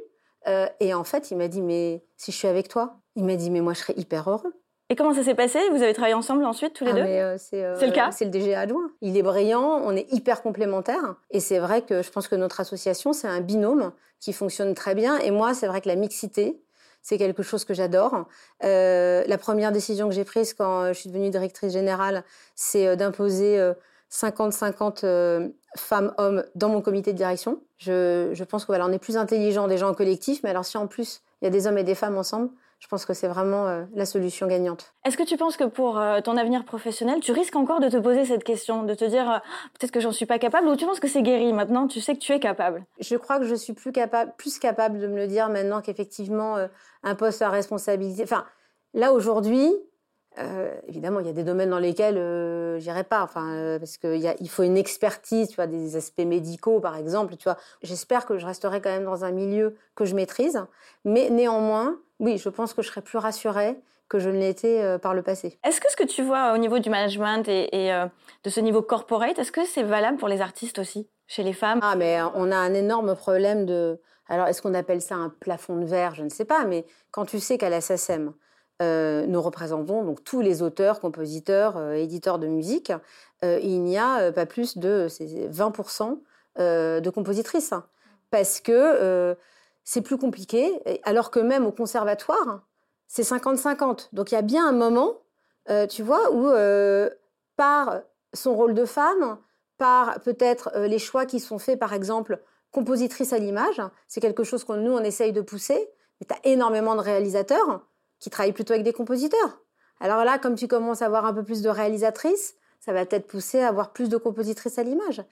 euh, 0.48 0.68
et 0.80 0.94
en 0.94 1.04
fait, 1.04 1.32
il 1.32 1.38
m'a 1.38 1.48
dit, 1.48 1.62
mais 1.62 2.04
si 2.18 2.32
je 2.32 2.38
suis 2.38 2.48
avec 2.48 2.68
toi, 2.68 3.01
il 3.16 3.26
m'a 3.26 3.36
dit, 3.36 3.50
mais 3.50 3.62
moi, 3.62 3.74
je 3.74 3.80
serais 3.80 3.94
hyper 3.98 4.30
heureux. 4.30 4.54
Et 4.90 4.96
comment 4.96 5.14
ça 5.14 5.24
s'est 5.24 5.36
passé? 5.36 5.60
Vous 5.70 5.82
avez 5.82 5.94
travaillé 5.94 6.14
ensemble 6.14 6.44
ensuite, 6.44 6.74
tous 6.74 6.84
les 6.84 6.92
ah, 6.92 6.96
deux? 6.96 7.02
euh, 7.02 7.38
euh, 7.54 7.76
C'est 7.80 7.88
le 7.88 7.94
cas? 7.94 8.12
C'est 8.12 8.26
le 8.26 8.32
DG 8.32 8.54
adjoint. 8.54 8.92
Il 9.02 9.16
est 9.16 9.22
brillant, 9.22 9.82
on 9.86 9.96
est 9.96 10.12
hyper 10.12 10.42
complémentaires. 10.42 11.16
Et 11.30 11.40
c'est 11.40 11.60
vrai 11.60 11.82
que 11.82 12.02
je 12.02 12.12
pense 12.12 12.28
que 12.28 12.36
notre 12.36 12.60
association, 12.60 13.14
c'est 13.14 13.28
un 13.28 13.40
binôme 13.40 13.94
qui 14.20 14.34
fonctionne 14.34 14.74
très 14.74 14.94
bien. 14.94 15.18
Et 15.20 15.32
moi, 15.32 15.54
c'est 15.54 15.68
vrai 15.68 15.80
que 15.80 15.88
la 15.88 15.96
mixité, 15.96 16.62
c'est 17.02 17.18
quelque 17.18 17.42
chose 17.42 17.64
que 17.64 17.74
j'adore. 17.74 18.28
la 18.62 19.38
première 19.40 19.72
décision 19.72 20.10
que 20.10 20.14
j'ai 20.14 20.26
prise 20.26 20.54
quand 20.54 20.88
je 20.88 21.00
suis 21.00 21.10
devenue 21.10 21.30
directrice 21.30 21.72
générale, 21.72 22.26
c'est 22.56 22.98
d'imposer 22.98 23.72
50-50 24.12 25.54
femmes-hommes 25.78 26.44
dans 26.56 26.70
mon 26.70 26.82
comité 26.82 27.14
de 27.14 27.18
direction. 27.18 27.62
Je, 27.78 28.44
pense 28.44 28.66
qu'on 28.66 28.74
voilà, 28.74 28.86
on 28.86 28.92
est 28.92 29.00
plus 29.00 29.18
intelligent 29.18 29.68
des 29.68 29.78
gens 29.78 29.90
en 29.90 29.94
collectif, 29.94 30.42
mais 30.44 30.50
alors 30.50 30.66
si 30.66 30.78
en 30.78 30.88
plus 30.88 31.22
il 31.42 31.46
y 31.46 31.48
a 31.48 31.50
des 31.52 31.66
hommes 31.66 31.78
et 31.78 31.84
des 31.84 31.96
femmes 31.96 32.18
ensemble, 32.18 32.50
je 32.82 32.88
pense 32.88 33.06
que 33.06 33.14
c'est 33.14 33.28
vraiment 33.28 33.68
euh, 33.68 33.84
la 33.94 34.08
solution 34.08 34.48
gagnante. 34.48 34.96
Est-ce 35.06 35.16
que 35.16 35.24
tu 35.24 35.38
penses 35.38 35.56
que 35.56 35.66
pour 35.66 36.00
euh, 36.00 36.20
ton 36.20 36.36
avenir 36.36 36.66
professionnel, 36.66 37.20
tu 37.20 37.32
risques 37.32 37.56
encore 37.56 37.80
de 37.80 37.88
te 37.88 37.98
poser 37.98 38.26
cette 38.26 38.44
question, 38.44 38.82
de 38.84 38.96
te 38.96 39.06
dire 39.06 39.30
euh, 39.30 39.38
peut-être 39.78 39.92
que 39.92 40.00
j'en 40.00 40.12
suis 40.12 40.26
pas 40.26 40.40
capable, 40.40 40.68
ou 40.68 40.76
tu 40.76 40.86
penses 40.88 41.00
que 41.00 41.08
c'est 41.08 41.22
guéri 41.22 41.54
maintenant, 41.54 41.88
tu 41.88 42.02
sais 42.02 42.16
que 42.16 42.20
tu 42.20 42.32
es 42.34 42.40
capable? 42.40 42.84
Je 43.00 43.16
crois 43.18 43.38
que 43.38 43.46
je 43.46 43.54
suis 43.54 43.74
plus 43.74 43.92
capable, 43.92 44.34
plus 44.36 44.58
capable 44.58 45.00
de 45.00 45.06
me 45.06 45.16
le 45.16 45.28
dire 45.28 45.50
maintenant 45.50 45.82
qu'effectivement 45.82 46.58
un 47.04 47.16
poste 47.16 47.44
à 47.44 47.50
responsabilité. 47.50 48.24
Enfin, 48.24 48.46
là 48.96 49.14
aujourd'hui, 49.14 49.72
évidemment, 50.88 51.20
il 51.20 51.28
y 51.28 51.30
a 51.30 51.34
des 51.34 51.44
domaines 51.44 51.70
dans 51.70 51.80
lesquels 51.80 52.80
j'irai 52.80 53.04
pas, 53.04 53.22
enfin, 53.22 53.78
parce 53.80 53.98
qu'il 53.98 54.34
il 54.40 54.50
faut 54.50 54.64
une 54.64 54.78
expertise, 54.78 55.50
tu 55.50 55.56
vois, 55.56 55.68
des 55.68 55.96
aspects 55.96 56.26
médicaux, 56.26 56.80
par 56.80 56.98
exemple, 56.98 57.36
tu 57.38 57.44
vois. 57.44 57.58
J'espère 57.84 58.26
que 58.26 58.38
je 58.38 58.46
resterai 58.46 58.82
quand 58.82 58.90
même 58.90 59.06
dans 59.06 59.24
un 59.24 59.32
milieu 59.32 59.76
que 59.96 60.06
je 60.06 60.16
maîtrise, 60.16 60.64
mais 61.06 61.30
néanmoins, 61.30 61.98
oui, 62.22 62.38
je 62.38 62.48
pense 62.48 62.74
que 62.74 62.82
je 62.82 62.88
serai 62.88 63.02
plus 63.02 63.18
rassurée 63.18 63.78
que 64.08 64.20
je 64.20 64.30
ne 64.30 64.38
l'étais 64.38 64.82
euh, 64.82 64.98
par 64.98 65.14
le 65.14 65.22
passé. 65.22 65.60
Est-ce 65.66 65.82
que 65.82 65.92
ce 65.92 65.98
que 65.98 66.06
tu 66.06 66.22
vois 66.22 66.54
au 66.54 66.58
niveau 66.58 66.80
du 66.80 66.90
management 66.90 67.48
et, 67.48 67.88
et 67.88 68.06
de 68.44 68.50
ce 68.50 68.60
niveau 68.62 68.82
corporate, 68.82 69.38
est-ce 69.38 69.52
que 69.52 69.66
c'est 69.66 69.84
valable 69.84 70.18
pour 70.18 70.30
les 70.30 70.42
artistes 70.42 70.80
aussi, 70.80 71.10
chez 71.28 71.44
les 71.44 71.54
femmes? 71.54 71.80
Ah, 71.82 71.96
mais 71.98 72.20
on 72.36 72.52
a 72.52 72.58
un 72.58 72.74
énorme 72.74 73.16
problème 73.16 73.66
de. 73.66 74.00
Alors, 74.28 74.48
est-ce 74.48 74.62
qu'on 74.62 74.74
appelle 74.74 75.02
ça 75.02 75.16
un 75.16 75.30
plafond 75.30 75.76
de 75.76 75.86
verre? 75.86 76.16
Je 76.16 76.24
ne 76.24 76.30
sais 76.30 76.46
pas, 76.46 76.64
mais 76.64 76.86
quand 77.12 77.26
tu 77.26 77.40
sais 77.40 77.58
qu'à 77.58 77.70
la 77.70 77.82
SACEM, 77.82 78.34
euh, 78.82 79.26
nous 79.28 79.42
représentons 79.42 80.04
donc 80.04 80.24
tous 80.24 80.42
les 80.42 80.64
auteurs, 80.64 81.00
compositeurs, 81.00 81.78
euh, 81.78 81.94
éditeurs 81.94 82.40
de 82.40 82.48
musique. 82.48 82.92
Euh, 83.44 83.60
il 83.62 83.84
n'y 83.84 83.98
a 83.98 84.32
pas 84.32 84.46
plus 84.46 84.78
de 84.78 85.08
20% 85.08 86.20
de 86.58 87.10
compositrices. 87.10 87.74
Hein. 87.74 87.86
parce 88.32 88.60
que 88.60 89.36
c'est 89.84 90.02
plus 90.02 90.18
compliqué, 90.18 90.82
alors 91.04 91.32
que 91.32 91.40
même 91.40 91.66
au 91.66 91.72
conservatoire, 91.72 92.62
c'est 93.08 93.24
50-50. 93.24 94.10
Donc 94.14 94.32
il 94.32 94.36
y 94.36 94.38
a 94.38 94.42
bien 94.42 94.68
un 94.68 94.72
moment, 94.72 95.22
tu 95.90 96.04
vois, 96.04 96.32
où 96.32 96.52
par 97.56 98.02
son 98.34 98.56
rôle 98.56 98.74
de 98.74 98.86
femme, 98.86 99.38
par 99.78 100.20
peut-être 100.22 100.72
les 100.76 101.00
choix 101.00 101.26
qui 101.26 101.40
sont 101.40 101.60
faits, 101.60 101.80
par 101.80 101.94
exemple, 101.94 102.42
compositrice 102.72 103.34
à 103.34 103.38
l'image, 103.38 103.82
c'est 104.08 104.22
quelque 104.22 104.44
chose 104.44 104.64
que 104.64 104.74
nous, 104.74 104.94
on 104.94 105.04
essaye 105.04 105.34
de 105.34 105.42
pousser, 105.42 105.90
mais 106.20 106.28
tu 106.28 106.34
as 106.34 106.52
énormément 106.52 106.96
de 106.96 107.02
réalisateurs 107.02 107.86
qui 108.20 108.30
travaillent 108.30 108.54
plutôt 108.54 108.74
avec 108.74 108.84
des 108.84 108.94
compositeurs. 108.94 109.60
Alors 110.00 110.24
là, 110.24 110.40
comme 110.40 110.56
tu 110.56 110.68
commences 110.68 111.02
à 111.02 111.08
avoir 111.08 111.26
un 111.26 111.34
peu 111.34 111.44
plus 111.44 111.62
de 111.62 111.70
réalisatrices, 111.70 112.56
ça 112.80 112.94
va 112.94 113.06
peut-être 113.06 113.28
pousser 113.28 113.60
à 113.62 113.68
avoir 113.68 113.92
plus 113.92 114.10
de 114.10 114.18
compositrices 114.18 114.80
à 114.80 114.84
l'image. 114.84 115.24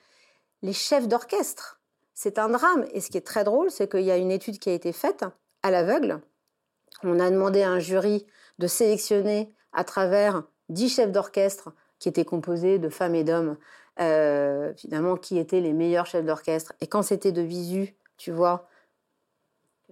Les 0.62 0.74
chefs 0.74 1.08
d'orchestre, 1.08 1.78
c'est 2.20 2.38
un 2.38 2.50
drame. 2.50 2.86
Et 2.92 3.00
ce 3.00 3.10
qui 3.10 3.18
est 3.18 3.26
très 3.26 3.46
drôle, 3.46 3.72
c'est 3.72 3.90
qu'il 3.90 4.02
y 4.02 4.12
a 4.12 4.18
une 4.18 4.30
étude 4.30 4.60
qui 4.60 4.70
a 4.70 4.74
été 4.74 4.92
faite 4.92 5.24
à 5.64 5.72
l'aveugle. 5.72 6.20
On 7.04 7.18
a 7.18 7.32
demandé 7.32 7.62
à 7.62 7.70
un 7.70 7.80
jury 7.80 8.26
de 8.58 8.68
sélectionner 8.68 9.54
à 9.72 9.86
travers 9.86 10.44
dix 10.68 10.94
chefs 10.94 11.14
d'orchestre 11.14 11.72
qui 11.98 12.10
étaient 12.10 12.26
composés 12.26 12.78
de 12.78 12.90
femmes 12.90 13.16
et 13.16 13.24
d'hommes, 13.24 13.56
euh, 14.02 14.74
finalement, 14.76 15.16
qui 15.16 15.40
étaient 15.40 15.62
les 15.62 15.72
meilleurs 15.72 16.08
chefs 16.08 16.26
d'orchestre. 16.26 16.74
Et 16.82 16.88
quand 16.88 17.04
c'était 17.04 17.32
de 17.32 17.42
visu, 17.42 17.96
tu 18.18 18.32
vois, 18.32 18.68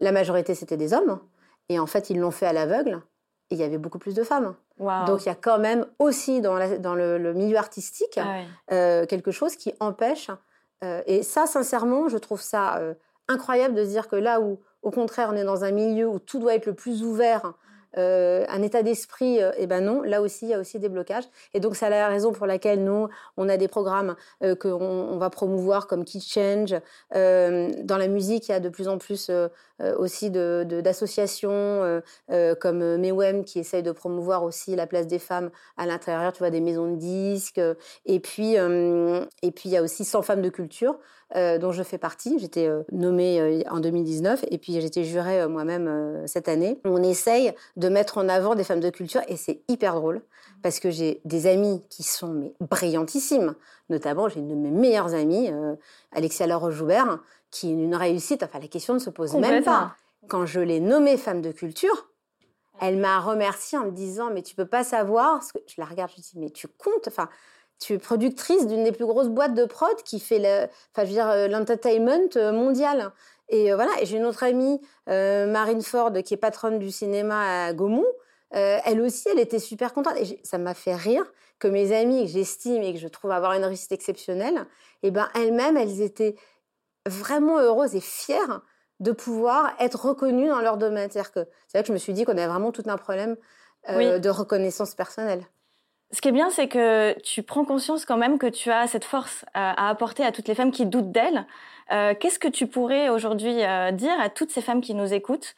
la 0.01 0.11
majorité 0.11 0.53
c'était 0.53 0.75
des 0.75 0.93
hommes. 0.93 1.21
Et 1.69 1.79
en 1.79 1.87
fait, 1.87 2.09
ils 2.09 2.19
l'ont 2.19 2.31
fait 2.31 2.45
à 2.45 2.51
l'aveugle. 2.51 3.01
Et 3.51 3.55
il 3.55 3.61
y 3.61 3.63
avait 3.63 3.77
beaucoup 3.77 3.99
plus 3.99 4.15
de 4.15 4.23
femmes. 4.23 4.53
Donc 4.79 5.21
il 5.21 5.27
y 5.27 5.31
a 5.31 5.35
quand 5.35 5.59
même 5.59 5.85
aussi 5.97 6.41
dans, 6.41 6.59
dans 6.79 6.93
le, 6.93 7.33
milieu 7.33 7.55
artistique 7.55 8.19
ah 8.21 8.41
euh, 8.73 9.05
quelque 9.05 9.31
chose 9.31 9.55
qui 9.55 9.73
empêche. 9.79 10.29
Euh, 10.83 11.01
et 11.05 11.23
ça, 11.23 11.47
sincèrement, 11.47 12.07
je 12.07 12.17
trouve 12.17 12.41
ça 12.41 12.77
euh, 12.77 12.93
incroyable 13.27 13.75
de 13.75 13.83
se 13.83 13.89
dire 13.89 14.07
que 14.07 14.15
là 14.15 14.39
où, 14.41 14.59
au 14.81 14.91
contraire, 14.91 15.29
on 15.31 15.35
est 15.35 15.43
dans 15.43 15.63
un 15.63 15.71
milieu 15.71 16.07
où 16.07 16.19
tout 16.19 16.39
doit 16.39 16.55
être 16.55 16.67
le 16.67 16.73
plus 16.73 17.03
ouvert, 17.03 17.53
euh, 17.97 18.45
un 18.49 18.61
état 18.61 18.83
d'esprit, 18.83 19.41
euh, 19.41 19.51
eh 19.57 19.67
ben 19.67 19.81
non, 19.81 20.01
là 20.01 20.21
aussi, 20.21 20.45
il 20.45 20.49
y 20.49 20.53
a 20.53 20.59
aussi 20.59 20.79
des 20.79 20.89
blocages. 20.89 21.23
Et 21.53 21.59
donc, 21.59 21.75
c'est 21.75 21.89
la 21.89 22.07
raison 22.07 22.31
pour 22.31 22.45
laquelle 22.45 22.83
nous, 22.83 23.07
on 23.37 23.49
a 23.49 23.57
des 23.57 23.67
programmes 23.67 24.15
euh, 24.43 24.55
qu'on 24.55 24.77
on 24.77 25.17
va 25.17 25.29
promouvoir 25.29 25.87
comme 25.87 26.05
Key 26.05 26.19
Change. 26.19 26.75
dans 27.11 27.97
la 27.97 28.07
musique, 28.07 28.49
il 28.49 28.51
y 28.51 28.55
a 28.55 28.59
de 28.59 28.69
plus 28.69 28.87
en 28.87 28.97
plus 28.97 29.31
aussi 29.97 30.31
d'associations 30.31 32.01
de, 32.29 32.53
comme 32.55 32.97
MEWEM 32.97 33.43
qui 33.43 33.59
essaye 33.59 33.83
de 33.83 33.91
promouvoir 33.91 34.43
aussi 34.43 34.75
la 34.75 34.87
place 34.87 35.07
des 35.07 35.19
femmes 35.19 35.49
à 35.77 35.85
l'intérieur, 35.85 36.33
tu 36.33 36.39
vois, 36.39 36.49
des 36.49 36.61
maisons 36.61 36.91
de 36.91 36.97
disques. 36.97 37.61
et 38.05 38.19
puis, 38.19 38.55
et 38.55 39.51
puis 39.51 39.69
il 39.69 39.71
y 39.71 39.77
a 39.77 39.81
aussi 39.81 40.03
100 40.03 40.21
femmes 40.21 40.41
de 40.41 40.49
culture 40.49 40.97
dont 41.35 41.71
je 41.71 41.83
fais 41.83 41.97
partie. 41.97 42.39
J'étais 42.39 42.69
nommée 42.91 43.63
en 43.69 43.79
2019 43.79 44.45
et 44.49 44.57
puis 44.57 44.79
j'étais 44.79 45.03
jurée 45.03 45.47
moi-même 45.47 46.23
cette 46.25 46.47
année. 46.47 46.79
On 46.85 47.03
essaye 47.03 47.53
de 47.75 47.89
mettre 47.89 48.17
en 48.17 48.29
avant 48.29 48.55
des 48.55 48.63
femmes 48.63 48.79
de 48.79 48.89
culture 48.89 49.21
et 49.27 49.35
c'est 49.35 49.61
hyper 49.67 49.95
drôle 49.95 50.21
parce 50.61 50.79
que 50.79 50.89
j'ai 50.89 51.21
des 51.25 51.47
amis 51.47 51.81
qui 51.89 52.03
sont 52.03 52.33
mais, 52.33 52.53
brillantissimes. 52.61 53.55
Notamment, 53.89 54.27
j'ai 54.29 54.39
une 54.39 54.49
de 54.49 54.55
mes 54.55 54.71
meilleures 54.71 55.13
amies, 55.13 55.49
euh, 55.51 55.75
Alexia 56.11 56.47
Laure 56.47 56.71
Joubert, 56.71 57.19
qui 57.51 57.69
est 57.69 57.73
une 57.73 57.95
réussite. 57.95 58.43
Enfin, 58.43 58.59
la 58.59 58.67
question 58.67 58.93
ne 58.93 58.99
se 58.99 59.09
pose 59.09 59.33
même 59.35 59.63
pas. 59.63 59.95
Quand 60.27 60.45
je 60.45 60.59
l'ai 60.59 60.79
nommée 60.79 61.17
femme 61.17 61.41
de 61.41 61.51
culture, 61.51 62.09
elle 62.81 62.97
m'a 62.97 63.19
remerciée 63.19 63.77
en 63.77 63.85
me 63.85 63.91
disant 63.91 64.29
Mais 64.33 64.41
tu 64.41 64.55
peux 64.55 64.65
pas 64.65 64.83
savoir. 64.83 65.39
que 65.39 65.59
je 65.67 65.75
la 65.77 65.85
regarde, 65.85 66.11
je 66.15 66.21
dis 66.21 66.33
Mais 66.35 66.49
tu 66.49 66.67
comptes? 66.67 67.07
Enfin, 67.07 67.29
tu 67.79 67.93
es 67.93 67.97
productrice 67.97 68.67
d'une 68.67 68.83
des 68.83 68.91
plus 68.91 69.05
grosses 69.05 69.29
boîtes 69.29 69.53
de 69.53 69.65
prod 69.65 69.95
qui 70.03 70.19
fait 70.19 70.39
le, 70.39 70.67
enfin, 70.93 71.03
je 71.03 71.07
veux 71.07 71.13
dire, 71.13 71.29
euh, 71.29 71.47
l'entertainment 71.47 72.29
euh, 72.35 72.51
mondial. 72.51 73.11
Et 73.49 73.73
voilà. 73.73 73.91
Et 74.01 74.05
j'ai 74.05 74.17
une 74.17 74.25
autre 74.25 74.43
amie, 74.43 74.81
Marine 75.07 75.81
Ford, 75.81 76.11
qui 76.25 76.33
est 76.33 76.37
patronne 76.37 76.79
du 76.79 76.91
cinéma 76.91 77.67
à 77.67 77.73
Gaumont. 77.73 78.03
Euh, 78.55 78.79
elle 78.85 79.01
aussi, 79.01 79.29
elle 79.29 79.39
était 79.39 79.59
super 79.59 79.93
contente. 79.93 80.15
Et 80.17 80.39
ça 80.43 80.57
m'a 80.57 80.73
fait 80.73 80.95
rire 80.95 81.25
que 81.59 81.67
mes 81.67 81.95
amies, 81.95 82.25
que 82.25 82.31
j'estime 82.31 82.83
et 82.83 82.93
que 82.93 82.99
je 82.99 83.07
trouve 83.07 83.31
avoir 83.31 83.53
une 83.53 83.65
réussite 83.65 83.91
exceptionnelle, 83.91 84.65
eh 85.03 85.11
ben, 85.11 85.29
elles-mêmes, 85.35 85.77
elles 85.77 86.01
étaient 86.01 86.35
vraiment 87.05 87.59
heureuses 87.59 87.95
et 87.95 88.01
fières 88.01 88.61
de 88.99 89.11
pouvoir 89.11 89.73
être 89.79 90.07
reconnues 90.07 90.49
dans 90.49 90.61
leur 90.61 90.77
domaine. 90.77 91.09
C'est-à-dire 91.09 91.31
que 91.31 91.47
c'est 91.67 91.77
là 91.77 91.81
que 91.83 91.87
je 91.87 91.93
me 91.93 91.97
suis 91.97 92.13
dit 92.13 92.25
qu'on 92.25 92.33
avait 92.33 92.47
vraiment 92.47 92.71
tout 92.71 92.83
un 92.87 92.97
problème 92.97 93.37
euh, 93.89 94.19
de 94.19 94.29
reconnaissance 94.29 94.95
personnelle. 94.95 95.45
Ce 96.11 96.21
qui 96.21 96.29
est 96.29 96.31
bien, 96.31 96.49
c'est 96.49 96.67
que 96.67 97.19
tu 97.21 97.43
prends 97.43 97.65
conscience 97.65 98.05
quand 98.05 98.17
même 98.17 98.37
que 98.37 98.47
tu 98.47 98.71
as 98.71 98.87
cette 98.87 99.03
force 99.03 99.43
à, 99.53 99.89
apporter 99.89 100.23
à 100.23 100.31
toutes 100.31 100.47
les 100.47 100.55
femmes 100.55 100.71
qui 100.71 100.85
doutent 100.85 101.11
d'elles. 101.11 101.45
Euh, 101.91 102.13
qu'est-ce 102.17 102.39
que 102.39 102.47
tu 102.47 102.67
pourrais 102.67 103.09
aujourd'hui 103.09 103.55
dire 103.93 104.19
à 104.19 104.29
toutes 104.29 104.51
ces 104.51 104.61
femmes 104.61 104.81
qui 104.81 104.93
nous 104.93 105.13
écoutent, 105.13 105.55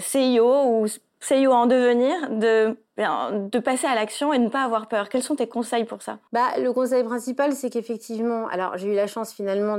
CIO 0.00 0.64
ou 0.64 0.86
CEO 1.20 1.52
en 1.52 1.66
devenir, 1.66 2.30
de, 2.30 2.76
de 2.96 3.58
passer 3.58 3.86
à 3.86 3.94
l'action 3.94 4.32
et 4.32 4.38
ne 4.38 4.48
pas 4.48 4.62
avoir 4.62 4.88
peur? 4.88 5.08
Quels 5.08 5.22
sont 5.22 5.36
tes 5.36 5.48
conseils 5.48 5.84
pour 5.84 6.02
ça? 6.02 6.18
Bah, 6.32 6.48
Le 6.58 6.72
conseil 6.72 7.04
principal, 7.04 7.52
c'est 7.52 7.70
qu'effectivement, 7.70 8.46
alors 8.48 8.76
j'ai 8.78 8.92
eu 8.92 8.94
la 8.94 9.06
chance 9.06 9.32
finalement 9.32 9.78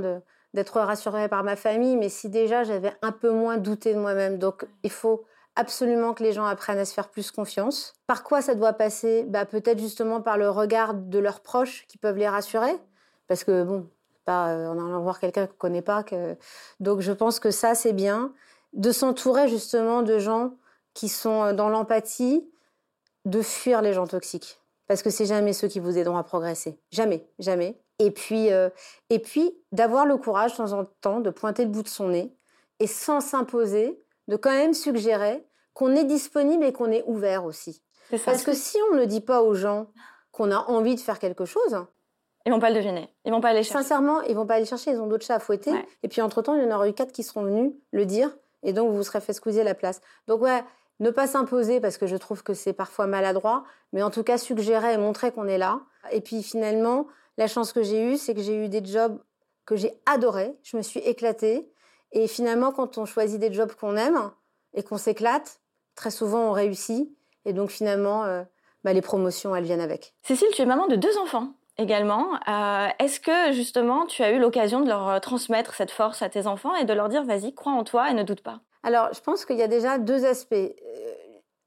d'être 0.53 0.80
rassurée 0.80 1.27
par 1.30 1.44
ma 1.44 1.56
famille, 1.56 1.96
mais 1.96 2.10
si 2.10 2.30
déjà 2.30 2.63
j'avais 2.63 2.94
un 3.01 3.12
peu 3.12 3.32
moins 3.32 3.58
douté 3.58 3.94
de 3.94 4.00
moi-même, 4.00 4.38
donc 4.38 4.65
il 4.84 4.91
faut 4.91 5.25
absolument 5.55 6.13
que 6.13 6.24
les 6.24 6.34
gens 6.34 6.46
apprennent 6.46 6.79
à 6.79 6.86
se 6.86 6.93
faire 6.93 7.10
plus 7.10 7.31
confiance. 7.31 7.93
Par 8.08 8.24
quoi 8.24 8.41
ça 8.41 8.55
doit 8.55 8.74
passer? 8.74 9.24
Bah, 9.24 9.46
Peut-être 9.46 9.79
justement 9.79 10.22
par 10.22 10.38
le 10.38 10.50
regard 10.50 10.93
de 10.93 11.20
leurs 11.20 11.41
proches 11.41 11.86
qui 11.88 11.98
peuvent 11.98 12.17
les 12.17 12.29
rassurer, 12.29 12.75
parce 13.27 13.43
que 13.43 13.63
bon, 13.63 13.88
pas 14.25 14.53
euh, 14.53 14.67
en 14.67 14.77
allant 14.77 15.01
voir 15.01 15.20
quelqu'un 15.20 15.48
qu'on 15.48 15.53
ne 15.53 15.58
connaît 15.58 15.81
pas. 15.81 16.03
Que... 16.03 16.38
Donc 16.79 17.01
je 17.01 17.12
pense 17.12 17.39
que 17.39 17.51
ça, 17.51 17.75
c'est 17.75 17.93
bien. 17.93 18.34
De 18.74 18.91
s'entourer 18.91 19.48
justement 19.48 20.01
de 20.01 20.17
gens 20.20 20.53
qui 20.93 21.10
sont 21.10 21.43
euh, 21.43 21.53
dans 21.53 21.70
l'empathie, 21.70 22.48
de 23.25 23.41
fuir 23.41 23.81
les 23.81 23.93
gens 23.93 24.08
toxiques. 24.08 24.60
Parce 24.88 25.03
que 25.03 25.10
c'est 25.10 25.25
jamais 25.25 25.53
ceux 25.53 25.67
qui 25.67 25.79
vous 25.79 25.98
aideront 25.98 26.17
à 26.17 26.24
progresser. 26.24 26.77
Jamais, 26.91 27.25
jamais. 27.39 27.81
Et 28.00 28.12
puis, 28.12 28.51
euh, 28.51 28.70
et 29.10 29.20
puis 29.20 29.55
d'avoir 29.72 30.05
le 30.05 30.17
courage 30.17 30.53
de 30.53 30.58
temps 30.58 30.74
en 30.74 30.86
temps 30.86 31.20
de 31.20 31.29
pointer 31.29 31.63
le 31.65 31.70
bout 31.70 31.84
de 31.84 31.88
son 31.88 32.10
nez 32.10 32.36
et 32.79 32.88
sans 32.88 33.22
s'imposer, 33.22 34.03
de 34.32 34.38
quand 34.38 34.52
même 34.52 34.74
suggérer 34.74 35.46
qu'on 35.74 35.94
est 35.94 36.06
disponible 36.06 36.64
et 36.64 36.72
qu'on 36.72 36.90
est 36.90 37.04
ouvert 37.06 37.44
aussi. 37.44 37.84
Parce 38.26 38.44
que 38.44 38.54
si 38.54 38.78
on 38.90 38.96
ne 38.96 39.04
dit 39.04 39.20
pas 39.20 39.42
aux 39.42 39.54
gens 39.54 39.88
qu'on 40.32 40.52
a 40.52 40.58
envie 40.58 40.96
de 40.96 41.02
faire 41.02 41.20
quelque 41.20 41.44
chose, 41.44 41.86
ils 42.46 42.52
vont 42.52 42.60
pas 42.60 42.70
le 42.70 42.76
deviner. 42.76 43.14
Ils 43.26 43.32
vont 43.32 43.42
pas 43.42 43.50
aller 43.50 43.62
chercher. 43.62 43.84
Sincèrement, 43.84 44.22
ils 44.22 44.36
vont 44.36 44.46
pas 44.46 44.56
aller 44.56 44.66
chercher. 44.66 44.92
Ils 44.92 45.02
ont 45.02 45.08
d'autres 45.08 45.26
chats 45.26 45.36
à 45.36 45.40
fouetter. 45.40 45.74
Et 46.02 46.08
puis 46.08 46.22
entre 46.22 46.42
temps, 46.42 46.56
il 46.56 46.64
y 46.64 46.66
en 46.66 46.74
aura 46.74 46.88
eu 46.88 46.94
quatre 46.94 47.12
qui 47.12 47.24
seront 47.24 47.44
venus 47.44 47.74
le 47.92 48.06
dire, 48.06 48.36
et 48.64 48.72
donc 48.72 48.90
vous 48.90 48.98
vous 48.98 49.04
serez 49.04 49.20
fait 49.20 49.34
squeezer 49.34 49.66
la 49.66 49.76
place. 49.76 50.02
Donc 50.28 50.42
ouais, 50.42 50.64
ne 51.02 51.10
pas 51.10 51.28
s'imposer 51.28 51.82
parce 51.82 51.98
que 51.98 52.08
je 52.08 52.16
trouve 52.16 52.42
que 52.42 52.54
c'est 52.54 52.74
parfois 52.74 53.08
maladroit, 53.08 53.66
mais 53.92 54.02
en 54.02 54.12
tout 54.12 54.24
cas 54.24 54.38
suggérer 54.38 54.94
et 54.94 54.98
montrer 54.98 55.32
qu'on 55.32 55.48
est 55.48 55.58
là. 55.58 55.82
Et 56.12 56.22
puis 56.22 56.42
finalement, 56.42 57.08
la 57.38 57.48
chance 57.48 57.74
que 57.74 57.84
j'ai 57.84 58.02
eue, 58.02 58.18
c'est 58.18 58.34
que 58.34 58.42
j'ai 58.42 58.56
eu 58.56 58.70
des 58.70 58.84
jobs 58.84 59.22
que 59.66 59.76
j'ai 59.76 59.94
adorés, 60.06 60.56
je 60.64 60.78
me 60.78 60.82
suis 60.82 61.02
éclatée. 61.02 61.71
Et 62.12 62.27
finalement, 62.27 62.72
quand 62.72 62.98
on 62.98 63.06
choisit 63.06 63.39
des 63.39 63.53
jobs 63.53 63.74
qu'on 63.74 63.96
aime 63.96 64.32
et 64.74 64.84
qu'on 64.84 64.98
s'éclate, 64.98 65.62
très 65.96 66.12
souvent 66.12 66.50
on 66.50 66.51
réussit. 66.51 67.10
Et 67.46 67.53
donc 67.53 67.70
finalement, 67.70 68.25
euh, 68.25 68.44
bah, 68.84 68.94
les 68.94 69.01
promotions, 69.01 69.56
elles 69.56 69.63
viennent 69.63 69.82
avec. 69.82 70.13
Cécile, 70.24 70.50
tu 70.53 70.62
es 70.62 70.65
maman 70.65 70.88
de 70.88 70.96
deux 70.96 71.18
enfants 71.18 71.53
également. 71.77 72.36
Euh, 72.48 72.88
est-ce 73.00 73.20
que 73.20 73.53
justement 73.53 74.06
tu 74.06 74.22
as 74.24 74.32
eu 74.32 74.39
l'occasion 74.39 74.82
de 74.82 74.88
leur 74.88 75.20
transmettre 75.22 75.74
cette 75.74 75.91
force 75.91 76.22
à 76.22 76.30
tes 76.30 76.46
enfants 76.46 76.75
et 76.75 76.86
de 76.86 76.94
leur 76.94 77.10
dire 77.10 77.24
vas-y, 77.24 77.56
crois 77.56 77.72
en 77.72 77.84
toi 77.84 78.10
et 78.12 78.13
ne 78.13 78.24
doute 78.24 78.41
pas? 78.41 78.62
Alors, 78.84 79.13
je 79.13 79.20
pense 79.22 79.46
qu'il 79.46 79.58
y 79.58 79.63
a 79.63 79.68
déjà 79.68 79.98
deux 79.98 80.25
aspects. 80.25 80.53
Euh, 80.53 81.13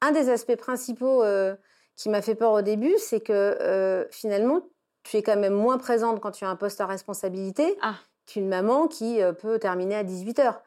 un 0.00 0.12
des 0.12 0.28
aspects 0.28 0.56
principaux 0.56 1.22
euh, 1.22 1.54
qui 1.96 2.08
m'a 2.08 2.22
fait 2.22 2.34
peur 2.34 2.52
au 2.52 2.62
début, 2.62 2.94
c'est 2.98 3.20
que 3.20 3.32
euh, 3.32 4.04
finalement, 4.10 4.62
tu 5.04 5.16
es 5.16 5.22
quand 5.22 5.36
même 5.36 5.54
moins 5.54 5.78
présente 5.78 6.20
quand 6.20 6.32
tu 6.32 6.44
as 6.44 6.48
un 6.48 6.56
poste 6.56 6.80
à 6.80 6.86
responsabilité 6.86 7.76
ah. 7.82 7.94
Qu'une 8.26 8.48
maman 8.48 8.88
qui 8.88 9.20
peut 9.40 9.58
terminer 9.58 9.96
à 9.96 10.04
18 10.04 10.38
heures. 10.38 10.62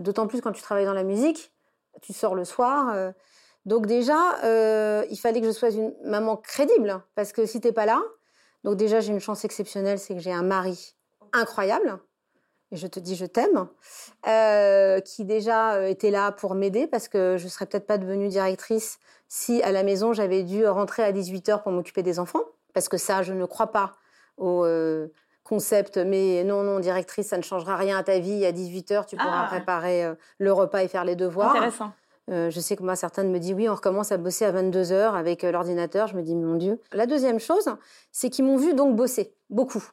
D'autant 0.00 0.26
plus 0.26 0.40
quand 0.40 0.52
tu 0.52 0.62
travailles 0.62 0.86
dans 0.86 0.92
la 0.92 1.04
musique, 1.04 1.52
tu 2.02 2.12
sors 2.12 2.34
le 2.34 2.44
soir. 2.44 3.12
donc 3.64 3.86
déjà, 3.86 4.16
il 5.10 5.16
fallait 5.16 5.40
que 5.40 5.46
je 5.46 5.52
sois 5.52 5.70
une 5.70 5.94
maman 6.04 6.36
crédible, 6.36 7.00
parce 7.14 7.32
que 7.32 7.46
si 7.46 7.60
t'es 7.60 7.72
pas 7.72 7.86
là, 7.86 8.02
donc 8.64 8.76
déjà 8.76 9.00
j'ai 9.00 9.12
une 9.12 9.20
chance 9.20 9.44
exceptionnelle, 9.44 9.98
c'est 9.98 10.14
que 10.14 10.20
j'ai 10.20 10.32
un 10.32 10.42
mari 10.42 10.96
incroyable 11.32 12.00
et 12.72 12.76
je 12.76 12.86
te 12.86 12.98
dis 12.98 13.14
je 13.14 13.26
t'aime, 13.26 13.68
euh, 14.26 15.00
qui 15.00 15.24
déjà 15.24 15.74
euh, 15.74 15.86
était 15.86 16.10
là 16.10 16.32
pour 16.32 16.54
m'aider 16.54 16.86
parce 16.86 17.08
que 17.08 17.36
je 17.38 17.48
serais 17.48 17.66
peut-être 17.66 17.86
pas 17.86 17.98
devenue 17.98 18.28
directrice 18.28 18.98
si 19.28 19.62
à 19.62 19.72
la 19.72 19.82
maison 19.82 20.12
j'avais 20.12 20.42
dû 20.42 20.66
rentrer 20.66 21.04
à 21.04 21.12
18h 21.12 21.62
pour 21.62 21.72
m'occuper 21.72 22.02
des 22.02 22.18
enfants. 22.18 22.42
Parce 22.74 22.88
que 22.88 22.98
ça, 22.98 23.22
je 23.22 23.32
ne 23.32 23.44
crois 23.46 23.68
pas 23.68 23.94
au 24.36 24.64
euh, 24.64 25.08
concept, 25.46 25.96
mais 25.96 26.44
non, 26.44 26.62
non, 26.62 26.80
directrice, 26.80 27.28
ça 27.28 27.36
ne 27.36 27.42
changera 27.42 27.76
rien 27.76 27.98
à 27.98 28.02
ta 28.02 28.18
vie. 28.18 28.44
À 28.44 28.52
18h, 28.52 29.06
tu 29.06 29.16
pourras 29.16 29.44
ah. 29.44 29.48
préparer 29.48 30.12
le 30.38 30.52
repas 30.52 30.82
et 30.82 30.88
faire 30.88 31.04
les 31.04 31.16
devoirs. 31.16 31.50
Intéressant. 31.50 31.92
je 32.28 32.60
sais 32.60 32.76
que 32.76 32.82
moi, 32.82 32.96
certaines 32.96 33.30
me 33.30 33.38
disent 33.38 33.54
oui, 33.54 33.68
on 33.68 33.74
recommence 33.74 34.12
à 34.12 34.16
bosser 34.16 34.44
à 34.44 34.50
22 34.50 34.82
h 34.82 35.14
avec 35.14 35.42
l'ordinateur. 35.42 36.08
Je 36.08 36.16
me 36.16 36.22
dis, 36.22 36.34
mon 36.34 36.56
Dieu. 36.56 36.80
La 36.92 37.06
deuxième 37.06 37.40
chose, 37.40 37.68
c'est 38.12 38.30
qu'ils 38.30 38.44
m'ont 38.44 38.56
vu 38.56 38.74
donc 38.74 38.96
bosser, 38.96 39.34
beaucoup. 39.50 39.84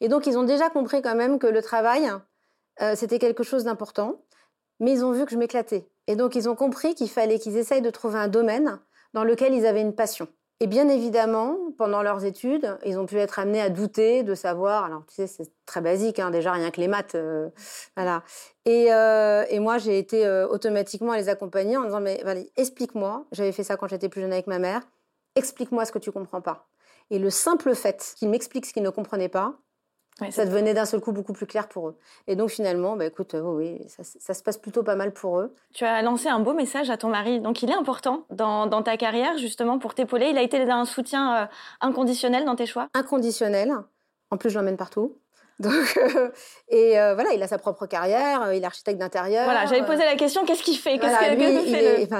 Et 0.00 0.08
donc, 0.08 0.26
ils 0.26 0.36
ont 0.36 0.44
déjà 0.44 0.68
compris 0.70 1.02
quand 1.02 1.14
même 1.14 1.38
que 1.38 1.46
le 1.46 1.62
travail, 1.62 2.10
euh, 2.82 2.94
c'était 2.94 3.18
quelque 3.18 3.42
chose 3.42 3.64
d'important, 3.64 4.20
mais 4.80 4.92
ils 4.92 5.04
ont 5.04 5.12
vu 5.12 5.24
que 5.24 5.30
je 5.30 5.38
m'éclatais. 5.38 5.88
Et 6.06 6.16
donc, 6.16 6.34
ils 6.34 6.48
ont 6.48 6.54
compris 6.54 6.94
qu'il 6.94 7.08
fallait 7.08 7.38
qu'ils 7.38 7.56
essayent 7.56 7.82
de 7.82 7.90
trouver 7.90 8.18
un 8.18 8.28
domaine 8.28 8.78
dans 9.14 9.24
lequel 9.24 9.54
ils 9.54 9.66
avaient 9.66 9.80
une 9.80 9.94
passion. 9.94 10.28
Et 10.60 10.66
bien 10.66 10.88
évidemment, 10.88 11.58
pendant 11.76 12.02
leurs 12.02 12.24
études, 12.24 12.78
ils 12.86 12.98
ont 12.98 13.04
pu 13.04 13.16
être 13.18 13.38
amenés 13.38 13.60
à 13.60 13.68
douter, 13.68 14.22
de 14.22 14.34
savoir. 14.34 14.84
Alors, 14.84 15.04
tu 15.06 15.14
sais, 15.14 15.26
c'est 15.26 15.52
très 15.66 15.82
basique, 15.82 16.18
hein, 16.18 16.30
déjà 16.30 16.52
rien 16.52 16.70
que 16.70 16.80
les 16.80 16.88
maths, 16.88 17.14
euh, 17.14 17.50
voilà. 17.94 18.22
Et, 18.64 18.92
euh, 18.92 19.44
et 19.50 19.60
moi, 19.60 19.76
j'ai 19.76 19.98
été 19.98 20.26
automatiquement 20.50 21.12
à 21.12 21.18
les 21.18 21.28
accompagner 21.28 21.76
en 21.76 21.84
disant 21.84 22.00
mais 22.00 22.22
explique-moi. 22.56 23.26
J'avais 23.32 23.52
fait 23.52 23.64
ça 23.64 23.76
quand 23.76 23.88
j'étais 23.88 24.08
plus 24.08 24.22
jeune 24.22 24.32
avec 24.32 24.46
ma 24.46 24.58
mère. 24.58 24.82
Explique-moi 25.34 25.84
ce 25.84 25.92
que 25.92 25.98
tu 25.98 26.10
comprends 26.10 26.40
pas. 26.40 26.68
Et 27.10 27.18
le 27.18 27.30
simple 27.30 27.74
fait 27.74 28.14
qu'ils 28.16 28.30
m'expliquent 28.30 28.66
ce 28.66 28.72
qu'ils 28.72 28.82
ne 28.82 28.90
comprenaient 28.90 29.28
pas, 29.28 29.58
ça 30.30 30.46
devenait 30.46 30.72
d'un 30.72 30.86
seul 30.86 31.00
coup 31.00 31.12
beaucoup 31.12 31.32
plus 31.32 31.46
clair 31.46 31.68
pour 31.68 31.88
eux. 31.88 31.96
Et 32.26 32.36
donc 32.36 32.50
finalement, 32.50 32.96
bah, 32.96 33.04
écoute, 33.04 33.34
euh, 33.34 33.42
oui, 33.42 33.80
ça, 33.88 34.34
se 34.34 34.42
passe 34.42 34.56
plutôt 34.56 34.82
pas 34.82 34.96
mal 34.96 35.12
pour 35.12 35.40
eux. 35.40 35.54
Tu 35.74 35.84
as 35.84 36.00
lancé 36.02 36.28
un 36.28 36.40
beau 36.40 36.54
message 36.54 36.88
à 36.88 36.96
ton 36.96 37.08
mari. 37.08 37.40
Donc 37.40 37.62
il 37.62 37.70
est 37.70 37.74
important 37.74 38.24
dans, 38.30 38.82
ta 38.82 38.96
carrière 38.96 39.36
justement 39.36 39.78
pour 39.78 39.94
t'épauler. 39.94 40.28
Il 40.30 40.38
a 40.38 40.42
été 40.42 40.58
un 40.70 40.84
soutien 40.84 41.42
euh, 41.42 41.46
inconditionnel 41.80 42.44
dans 42.44 42.56
tes 42.56 42.66
choix? 42.66 42.88
Inconditionnel. 42.94 43.72
En 44.30 44.38
plus, 44.38 44.50
je 44.50 44.58
l'emmène 44.58 44.76
partout. 44.76 45.16
Donc, 45.60 45.96
euh, 45.96 46.28
et 46.68 47.00
euh, 47.00 47.14
voilà, 47.14 47.32
il 47.32 47.42
a 47.42 47.48
sa 47.48 47.56
propre 47.56 47.86
carrière, 47.86 48.42
euh, 48.42 48.54
il 48.54 48.62
est 48.62 48.66
architecte 48.66 48.98
d'intérieur. 48.98 49.44
Voilà, 49.44 49.64
j'avais 49.64 49.86
posé 49.86 50.04
la 50.04 50.14
question, 50.14 50.44
qu'est-ce 50.44 50.62
qu'il 50.62 50.76
fait? 50.76 50.98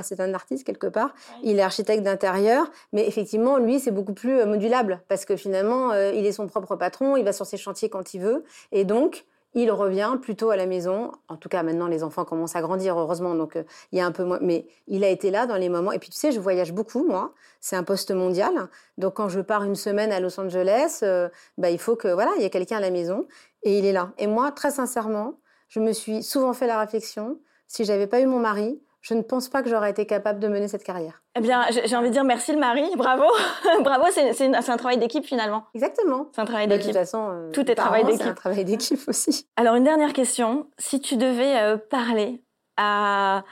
C'est 0.02 0.21
un 0.21 0.33
artiste 0.33 0.66
quelque 0.66 0.87
part. 0.87 1.14
Il 1.43 1.59
est 1.59 1.62
architecte 1.62 2.02
d'intérieur, 2.02 2.71
mais 2.93 3.07
effectivement, 3.07 3.59
lui, 3.59 3.78
c'est 3.78 3.90
beaucoup 3.90 4.14
plus 4.14 4.45
modulable 4.47 5.02
parce 5.09 5.26
que 5.26 5.37
finalement, 5.37 5.93
il 5.93 6.25
est 6.25 6.33
son 6.33 6.47
propre 6.47 6.76
patron, 6.76 7.16
il 7.16 7.25
va 7.25 7.33
sur 7.33 7.45
ses 7.45 7.59
chantiers 7.59 7.90
quand 7.90 8.14
il 8.14 8.21
veut, 8.21 8.45
et 8.73 8.85
donc 8.85 9.26
il 9.57 9.71
revient 9.71 10.19
plutôt 10.21 10.51
à 10.51 10.57
la 10.57 10.67
maison. 10.67 11.13
En 11.29 11.37
tout 11.37 11.49
cas, 11.49 11.63
maintenant, 11.63 11.89
les 11.89 12.05
enfants 12.05 12.27
commencent 12.27 12.55
à 12.57 12.61
grandir, 12.61 12.99
heureusement, 12.99 13.35
donc 13.35 13.57
euh, 13.57 13.65
il 13.91 13.99
y 13.99 14.03
a 14.03 14.07
un 14.07 14.13
peu 14.13 14.23
moins. 14.23 14.39
Mais 14.43 14.67
il 14.87 15.03
a 15.03 15.09
été 15.09 15.31
là 15.31 15.47
dans 15.47 15.57
les 15.57 15.71
moments. 15.71 15.93
Et 15.93 15.99
puis, 15.99 16.11
tu 16.11 16.17
sais, 16.19 16.31
je 16.31 16.39
voyage 16.39 16.73
beaucoup, 16.73 17.05
moi. 17.05 17.33
C'est 17.61 17.75
un 17.75 17.83
poste 17.83 18.11
mondial. 18.11 18.53
Donc, 18.99 19.15
quand 19.15 19.31
je 19.31 19.41
pars 19.41 19.65
une 19.65 19.75
semaine 19.75 20.13
à 20.13 20.21
Los 20.21 20.39
Angeles, 20.39 21.01
euh, 21.03 21.31
bah, 21.57 21.71
il 21.71 21.79
faut 21.79 21.97
que, 21.97 22.09
voilà, 22.09 22.33
il 22.37 22.43
y 22.43 22.45
ait 22.45 22.51
quelqu'un 22.51 22.77
à 22.77 22.81
la 22.81 22.91
maison. 22.91 23.27
Et 23.63 23.79
il 23.79 23.87
est 23.87 23.93
là. 23.93 24.13
Et 24.19 24.27
moi, 24.27 24.53
très 24.53 24.71
sincèrement, 24.71 25.41
je 25.69 25.81
me 25.81 25.93
suis 25.93 26.23
souvent 26.23 26.53
fait 26.53 26.67
la 26.67 26.79
réflexion 26.79 27.41
si 27.67 27.87
j'avais 27.87 28.07
pas 28.07 28.21
eu 28.21 28.27
mon 28.27 28.39
mari, 28.39 28.79
je 29.07 29.15
ne 29.15 29.23
pense 29.23 29.49
pas 29.49 29.63
que 29.63 29.71
j'aurais 29.71 29.91
été 29.91 30.05
capable 30.05 30.41
de 30.41 30.49
mener 30.49 30.67
cette 30.67 30.83
carrière. 30.83 31.23
Eh 31.37 31.41
bien, 31.41 31.65
j'ai 31.71 31.95
envie 31.95 32.09
de 32.09 32.13
dire 32.13 32.25
merci 32.25 32.53
le 32.53 32.59
mari, 32.59 32.83
bravo. 32.97 33.23
bravo, 33.85 34.07
c'est 34.11 34.43
un 34.43 34.77
travail 34.77 34.99
d'équipe 34.99 35.25
finalement. 35.25 35.65
Exactement. 35.75 36.27
C'est 36.33 36.41
un 36.41 36.45
travail 36.45 36.67
d'équipe. 36.67 36.89
De 36.89 36.93
toute 36.93 37.01
façon, 37.03 37.29
euh, 37.31 37.51
tout 37.53 37.71
est 37.71 37.77
travail 37.77 38.05
d'équipe. 38.05 38.23
C'est 38.23 38.29
un 38.29 38.35
travail 38.35 38.65
d'équipe 38.65 39.01
aussi. 39.07 39.47
Alors, 39.55 39.77
une 39.77 39.85
dernière 39.85 40.13
question. 40.13 40.67
Si 40.77 41.01
tu 41.01 41.17
devais 41.17 41.57
euh, 41.57 41.77
parler 41.77 42.43
à, 42.77 43.45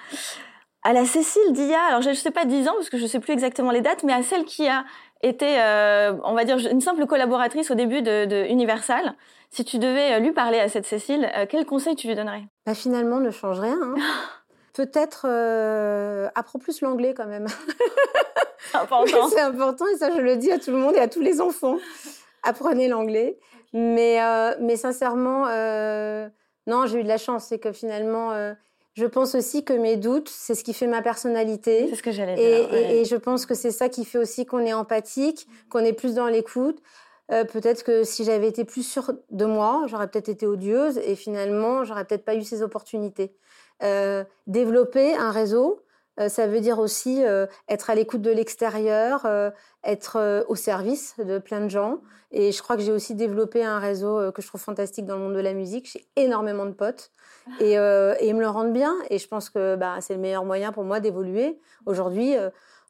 à 0.83 0.93
la 0.93 1.05
Cécile 1.05 1.53
d'IA, 1.53 1.81
alors 1.89 2.03
je 2.03 2.09
ne 2.09 2.15
sais 2.15 2.33
pas 2.33 2.47
10 2.47 2.67
ans 2.67 2.75
parce 2.75 2.91
que 2.91 2.99
je 2.99 3.05
ne 3.05 3.09
sais 3.09 3.21
plus 3.21 3.33
exactement 3.33 3.71
les 3.71 3.81
dates, 3.81 4.03
mais 4.03 4.13
à 4.13 4.25
celle 4.25 4.45
qui 4.45 4.67
a 4.67 4.85
été, 5.23 5.61
euh, 5.61 6.15
on 6.25 6.35
va 6.35 6.45
dire, 6.45 6.59
une 6.69 6.81
simple 6.81 7.07
collaboratrice 7.07 7.71
au 7.71 7.77
début 7.77 8.03
de, 8.03 8.51
Universal. 8.51 9.15
Si 9.51 9.65
tu 9.65 9.79
devais 9.79 10.19
lui 10.19 10.33
parler 10.33 10.59
à 10.59 10.69
cette 10.69 10.85
Cécile, 10.85 11.31
quel 11.49 11.65
conseil 11.65 11.95
tu 11.95 12.09
lui 12.09 12.17
donnerais? 12.17 12.43
Bah, 12.67 12.75
Finalement, 12.75 13.21
ne 13.21 13.31
change 13.31 13.61
rien. 13.61 13.79
Hein. 13.81 13.95
Peut-être 14.75 15.27
euh, 15.29 16.29
apprends 16.35 16.59
plus 16.59 16.81
l'anglais 16.81 17.15
quand 17.15 17.27
même. 17.27 17.47
C'est 18.71 18.77
important. 18.79 19.29
c'est 19.31 19.41
important 19.41 19.87
et 19.87 19.97
ça 19.97 20.11
je 20.15 20.21
le 20.21 20.37
dis 20.37 20.53
à 20.53 20.59
tout 20.59 20.71
le 20.71 20.79
monde 20.79 20.95
et 20.95 21.01
à 21.01 21.09
tous 21.09 21.21
les 21.21 21.41
enfants. 21.41 21.79
Apprenez 22.43 22.89
l'anglais. 22.89 23.39
Mais, 23.73 24.23
euh, 24.23 24.55
mais 24.61 24.77
sincèrement, 24.77 25.47
euh, 25.49 26.29
non, 26.67 26.87
j'ai 26.87 27.01
eu 27.01 27.03
de 27.03 27.09
la 27.09 27.19
chance. 27.19 27.47
C'est 27.47 27.59
que 27.59 27.73
finalement, 27.73 28.33
je 28.95 29.07
pense 29.07 29.35
aussi 29.35 29.65
que 29.65 29.73
mes 29.73 29.97
doutes, 29.97 30.29
c'est 30.29 30.55
ce 30.55 30.63
qui 30.63 30.75
fait 30.75 30.87
ma 30.87 31.03
personnalité. 31.03 31.89
C'est 31.91 31.97
ce 31.97 32.03
que 32.03 32.13
j'allais 32.13 32.37
dire. 32.37 32.75
Et, 32.75 33.01
et, 33.01 33.05
je 33.05 33.17
pense 33.17 33.47
que 33.47 33.55
c'est 33.55 33.73
ça 33.73 33.89
qui 33.89 34.05
fait 34.05 34.19
aussi 34.19 34.47
qu'on 34.47 34.61
est 34.61 34.73
empathique, 34.73 35.49
qu'on 35.71 35.81
est 35.81 35.93
plus 35.93 36.15
dans 36.15 36.29
l'écoute. 36.29 36.81
Euh, 37.31 37.45
peut-être 37.45 37.85
que 37.85 38.05
si 38.05 38.25
j'avais 38.25 38.49
été 38.49 38.65
plus 38.65 38.83
sûre 38.83 39.13
de 39.31 39.45
moi, 39.47 39.85
j'aurais 39.87 40.09
peut-être 40.09 40.29
été 40.29 40.47
odieuse 40.47 40.99
et 40.99 41.17
finalement, 41.17 41.85
j'aurais 41.85 42.05
peut-être 42.05 42.25
pas 42.25 42.35
eu 42.35 42.43
ces 42.43 42.63
opportunités. 42.63 43.35
Euh, 43.83 44.25
développer 44.47 45.15
un 45.17 45.31
réseau, 45.31 45.83
euh, 46.21 46.29
ça 46.29 46.47
veut 46.47 46.61
dire 46.61 46.79
aussi 46.79 47.25
euh, 47.25 47.47
être 47.69 47.91
à 47.91 47.95
l'écoute 47.95 48.23
de 48.23 48.31
l'extérieur, 48.31 49.27
être 49.83 50.45
au 50.49 50.55
service 50.55 51.15
de 51.19 51.39
plein 51.39 51.61
de 51.61 51.69
gens. 51.69 52.01
Et 52.31 52.51
je 52.51 52.63
crois 52.63 52.77
que 52.77 52.83
j'ai 52.83 52.93
aussi 52.93 53.15
développé 53.15 53.65
un 53.65 53.79
réseau 53.79 54.33
que 54.33 54.43
je 54.43 54.49
trouve 54.49 54.61
fantastique 54.61 55.07
dans 55.07 55.17
le 55.17 55.23
monde 55.23 55.35
de 55.35 55.41
la 55.41 55.55
musique. 55.55 55.89
J'ai 55.91 56.07
énormément 56.17 56.67
de 56.67 56.73
potes 56.73 57.13
et, 57.61 57.73
et 57.75 58.29
ils 58.29 58.35
me 58.35 58.41
le 58.41 58.49
rendent 58.49 58.73
bien. 58.73 58.95
Et 59.11 59.19
je 59.19 59.29
pense 59.29 59.51
que 59.51 59.77
bah, 59.77 59.97
c'est 60.01 60.15
le 60.15 60.21
meilleur 60.21 60.45
moyen 60.45 60.73
pour 60.73 60.85
moi 60.85 61.01
d'évoluer. 61.01 61.61
Aujourd'hui, 61.87 62.35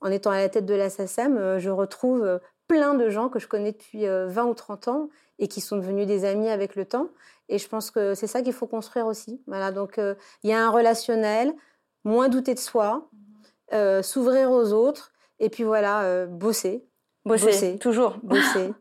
en 0.00 0.10
étant 0.10 0.30
à 0.30 0.38
la 0.38 0.48
tête 0.48 0.66
de 0.66 0.74
la 0.74 0.88
SACEM, 0.88 1.58
je 1.58 1.70
retrouve 1.70 2.40
plein 2.68 2.94
de 2.94 3.10
gens 3.10 3.28
que 3.28 3.38
je 3.38 3.46
connais 3.46 3.72
depuis 3.72 4.06
20 4.06 4.44
ou 4.44 4.54
30 4.54 4.88
ans 4.88 5.08
et 5.38 5.48
qui 5.48 5.60
sont 5.60 5.76
devenus 5.76 6.06
des 6.06 6.24
amis 6.24 6.48
avec 6.48 6.76
le 6.76 6.86
temps. 6.86 7.08
Et 7.48 7.58
je 7.58 7.68
pense 7.68 7.90
que 7.90 8.14
c'est 8.14 8.26
ça 8.26 8.42
qu'il 8.42 8.52
faut 8.52 8.66
construire 8.66 9.06
aussi. 9.06 9.42
Voilà, 9.46 9.70
donc 9.70 9.98
euh, 9.98 10.14
il 10.42 10.50
y 10.50 10.52
a 10.52 10.64
un 10.64 10.70
relationnel, 10.70 11.52
moins 12.04 12.28
douter 12.28 12.54
de 12.54 12.58
soi, 12.58 13.10
euh, 13.72 14.02
s'ouvrir 14.02 14.50
aux 14.50 14.72
autres, 14.72 15.12
et 15.40 15.50
puis 15.50 15.64
voilà, 15.64 16.02
euh, 16.02 16.26
bosser. 16.26 16.86
bosser. 17.24 17.78
toujours. 17.78 18.16
Bosser. 18.22 18.72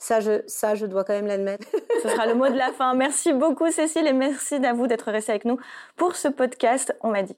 Ça 0.00 0.20
je, 0.20 0.42
ça, 0.46 0.76
je 0.76 0.86
dois 0.86 1.02
quand 1.02 1.12
même 1.12 1.26
l'admettre. 1.26 1.66
Ce 2.02 2.08
sera 2.08 2.26
le 2.26 2.34
mot 2.34 2.48
de 2.48 2.56
la 2.56 2.72
fin. 2.72 2.94
Merci 2.94 3.32
beaucoup, 3.32 3.70
Cécile, 3.70 4.06
et 4.06 4.12
merci 4.12 4.54
à 4.54 4.72
vous 4.72 4.86
d'être 4.86 5.10
restée 5.10 5.32
avec 5.32 5.44
nous 5.44 5.58
pour 5.96 6.14
ce 6.14 6.28
podcast. 6.28 6.96
On 7.02 7.10
m'a 7.10 7.22
dit. 7.22 7.36